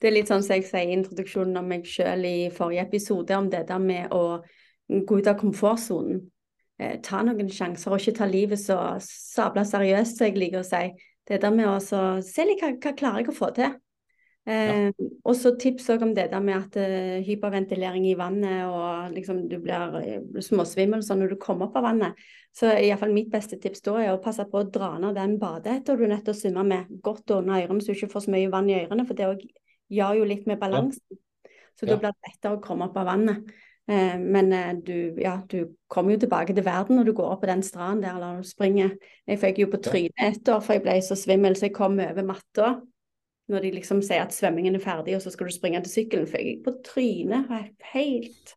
[0.00, 3.36] Det er litt sånn som jeg sier i introduksjonen av meg sjøl i forrige episode,
[3.36, 4.40] om det der med å
[4.88, 6.24] gå ut av komfortsonen
[6.80, 10.68] eh, ta noen sjanser og ikke ta livet så sabla seriøst, som jeg liker å
[10.68, 10.84] si.
[11.24, 13.78] Det der med å se litt hva, hva klarer jeg å få til.
[14.44, 15.08] Eh, ja.
[15.24, 19.38] Og så tips òg om det der med at uh, hyperventilering i vannet og liksom
[19.48, 22.20] du blir uh, småsvimmel sånn når du kommer opp av vannet.
[22.52, 25.96] Så iallfall mitt beste tips da er å passe på å dra ned den badehetta
[25.96, 28.34] du er nødt til å svømme med, godt under ørene så du ikke får så
[28.36, 29.30] mye vann i ørene, for det
[29.94, 31.06] gjør jo litt med balansen.
[31.08, 31.20] Ja.
[31.74, 33.48] Så da blir det lettere å komme opp av vannet.
[33.86, 37.42] Eh, men eh, du, ja, du kommer jo tilbake til verden når du går opp
[37.44, 38.94] på den stranden der eller du springer.
[39.28, 41.98] Jeg fikk jo på trynet et år, for jeg ble så svimmel, så jeg kom
[42.00, 42.74] over matta.
[43.52, 46.28] Når de liksom sier at svømmingen er ferdig, og så skal du springe til sykkelen.
[46.30, 47.50] For jeg gikk på trynet.
[47.50, 48.54] Var helt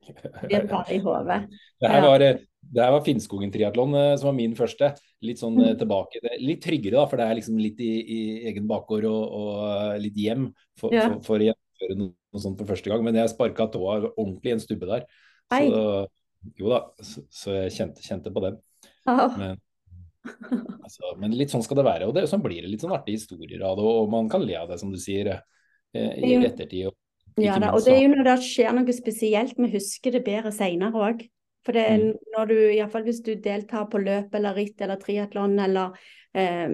[0.48, 1.42] Det bare i hodet.
[1.80, 4.94] Det her var, det her var Finnskogen-triatlon eh, som var min første.
[5.20, 5.74] Litt sånn mm.
[5.82, 6.22] tilbake.
[6.40, 10.16] Litt tryggere, da, for det er liksom litt i, i egen bakgård og, og litt
[10.16, 10.48] hjem
[10.80, 11.10] for, ja.
[11.10, 14.52] for, for, å gjennomføre noe noe sånt for første gang, men jeg sparka tåa ordentlig
[14.52, 15.06] i en stubbe der.
[15.50, 15.82] Så,
[16.60, 18.60] jo da, så, så jeg kjente, kjente, på den.
[19.06, 19.58] Men,
[20.84, 22.08] altså, men, litt sånn skal det være.
[22.08, 24.56] Og det, sånn blir det litt sånn artige historier av det, og man kan le
[24.60, 25.32] av det, som du sier,
[25.94, 26.90] eh, i ettertid.
[26.90, 26.96] Og,
[27.40, 30.54] ja, da, og det er jo når det skjer noe spesielt, vi husker det bedre
[30.54, 31.26] seinere òg.
[31.66, 32.06] For det mm.
[32.34, 35.96] når du, iallfall hvis du deltar på løp eller ritt eller triatlon eller
[36.32, 36.72] eh,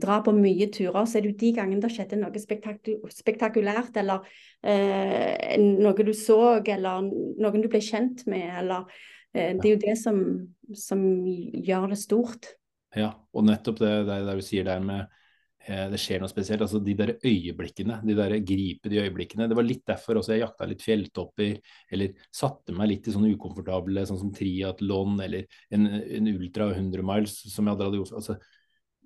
[0.00, 4.24] drar på mye turer, så er det jo de gangene det skjedde noe spektakulært eller
[4.64, 8.88] eh, noe du så eller noen du ble kjent med eller
[9.34, 10.24] eh, Det er jo det som,
[10.72, 12.54] som gjør det stort.
[12.96, 15.19] Ja, og nettopp det, det, det du sier der med
[15.66, 16.62] det skjer noe spesielt.
[16.64, 19.48] altså De der øyeblikkene, de der gripe de øyeblikkene.
[19.50, 21.58] Det var litt derfor også jeg jakta litt fjelltopper,
[21.92, 25.44] eller satte meg litt i sånne ukomfortable, sånn som triatlon eller
[25.74, 28.16] en, en ultra 100 miles som jeg hadde gjort.
[28.22, 28.38] Altså,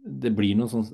[0.05, 0.89] det blir noen sånn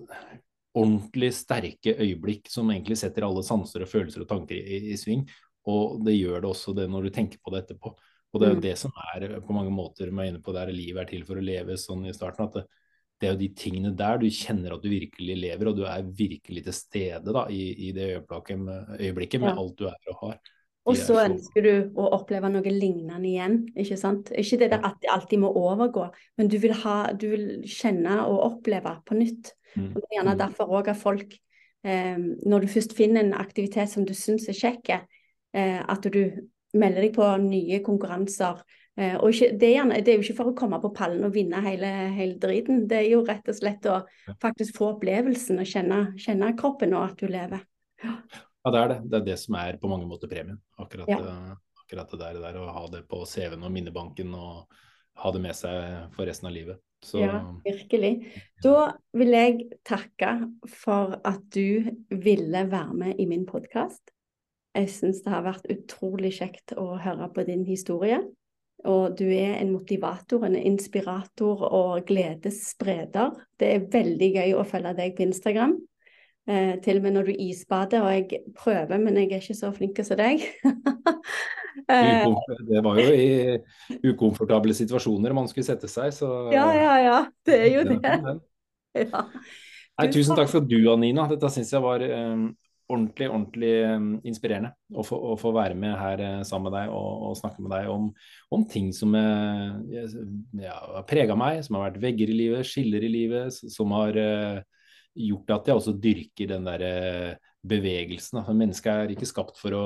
[0.78, 5.26] ordentlig sterke øyeblikk som egentlig setter alle sanser og følelser og tanker i, i, sving.
[5.70, 7.92] Og det gjør det også det når du tenker på det etterpå.
[8.30, 8.66] Og det er jo mm.
[8.68, 11.40] det som er på mange måter man er inne på der livet er til for
[11.40, 12.46] å leve sånn i starten.
[12.46, 12.68] at det,
[13.20, 16.06] det er jo de tingene der du kjenner at du virkelig lever, og du er
[16.16, 18.64] virkelig til stede da, i, i det øyeblikket,
[18.96, 19.58] øyeblikket med ja.
[19.60, 20.40] alt du er og har.
[20.88, 23.58] Og så ønsker du å oppleve noe lignende igjen.
[23.78, 24.30] Ikke sant?
[24.32, 26.06] Ikke det der at det alltid må overgå,
[26.40, 29.52] men du vil, ha, du vil kjenne og oppleve på nytt.
[29.76, 29.90] Mm.
[29.92, 30.40] Og Det er gjerne mm.
[30.40, 31.36] derfor òg at folk,
[31.84, 34.94] eh, når du først finner en aktivitet som du syns er kjekk,
[35.52, 36.22] eh, at du
[36.80, 38.64] melder deg på nye konkurranser
[39.20, 41.32] og ikke, det, er gjerne, det, er jo ikke for å komme på pallen og
[41.34, 42.84] vinne hele, hele, driten.
[42.90, 44.01] Det er jo rett og slett å
[44.42, 47.64] faktisk få opplevelsen og kjenne, kjenne kroppen og at du lever.
[48.05, 48.14] Ja.
[48.64, 49.01] ja, det er det.
[49.07, 50.61] Det er det som er på mange måter premien.
[50.80, 51.18] Akkurat, ja.
[51.20, 54.80] Eh, akkurat det der, der, å ha det på CV-en og minnebanken og
[55.20, 56.80] ha det med seg for resten av livet.
[57.05, 57.20] Så...
[57.22, 58.12] Ja, virkelig.
[58.62, 60.34] Da vil jeg takke
[60.68, 64.12] for at du ville være med i min podkast.
[64.76, 68.20] Jeg syns det har vært utrolig kjekt å høre på din historie.
[68.88, 73.34] Og du er en motivator, en inspirator og gledesspreder.
[73.60, 75.76] Det er veldig gøy å følge deg på Instagram.
[76.48, 79.72] Eh, til og med når du isbader, og jeg prøver, men jeg er ikke så
[79.76, 80.46] flink som deg.
[81.90, 82.26] Eh,
[82.66, 87.18] det var jo i ukomfortable situasjoner man skulle sette seg, så Ja, ja, ja.
[87.46, 88.00] Det er jo det.
[89.00, 89.22] Ja.
[90.00, 91.28] Nei, tusen takk for du, Anina.
[91.30, 92.48] Dette syns jeg var um,
[92.91, 96.95] ordentlig, ordentlig um, inspirerende å få, å få, være med her uh, sammen med deg
[96.95, 98.11] og, og, snakke med deg om,
[98.57, 99.78] om ting som uh,
[100.61, 104.18] ja, har prega meg, som har vært vegger i livet, skiller i livet, som har
[104.18, 104.61] uh,
[105.16, 106.84] gjort at jeg også dyrker den der
[107.66, 108.41] bevegelsen.
[108.57, 109.84] Mennesket er ikke skapt for å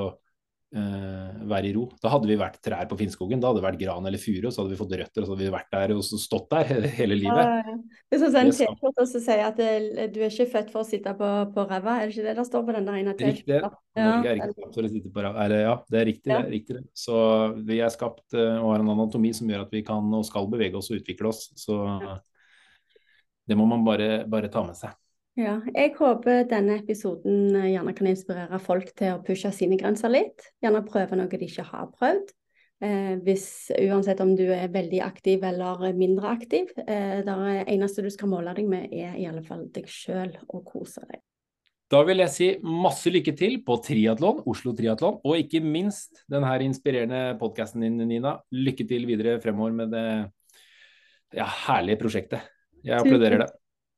[0.75, 1.85] være i ro.
[2.03, 4.61] Da hadde vi vært trær på Finnskogen, da hadde det vært gran eller furu, så
[4.61, 7.69] hadde vi fått røtter, og så hadde vi vært der og stått der hele livet.
[8.11, 11.15] Det er en T-skjorte som sier at det, du er ikke født for å sitte
[11.15, 13.71] på, på ræva, er det ikke det det står på den ene T-skjorta?
[13.95, 16.27] Ja, det er riktig.
[16.27, 16.83] Det er riktig.
[16.97, 17.15] Så
[17.63, 20.49] vi er skapt uh, og har en anatomi som gjør at vi kan og skal
[20.51, 21.47] bevege oss og utvikle oss.
[21.55, 21.79] Så
[23.45, 24.91] det må man bare, bare ta med seg.
[25.35, 30.13] Ja, jeg håper denne episoden eh, gjerne kan inspirere folk til å pushe sine grenser
[30.13, 30.45] litt.
[30.63, 32.31] Gjerne prøve noe de ikke har prøvd.
[32.83, 36.71] Eh, hvis, uansett om du er veldig aktiv eller mindre aktiv.
[36.87, 37.35] Eh, det
[37.67, 41.19] eneste du skal måle deg med, er i alle fall deg sjøl og kose deg.
[41.91, 46.55] Da vil jeg si masse lykke til på triatlon, Oslo Triatlon, og ikke minst denne
[46.63, 48.37] inspirerende podkasten din, Nina.
[48.55, 50.07] Lykke til videre fremover med det
[51.35, 52.51] ja, herlige prosjektet.
[52.85, 53.51] Jeg applauderer det.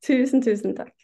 [0.04, 0.97] Tusen, tusen takk.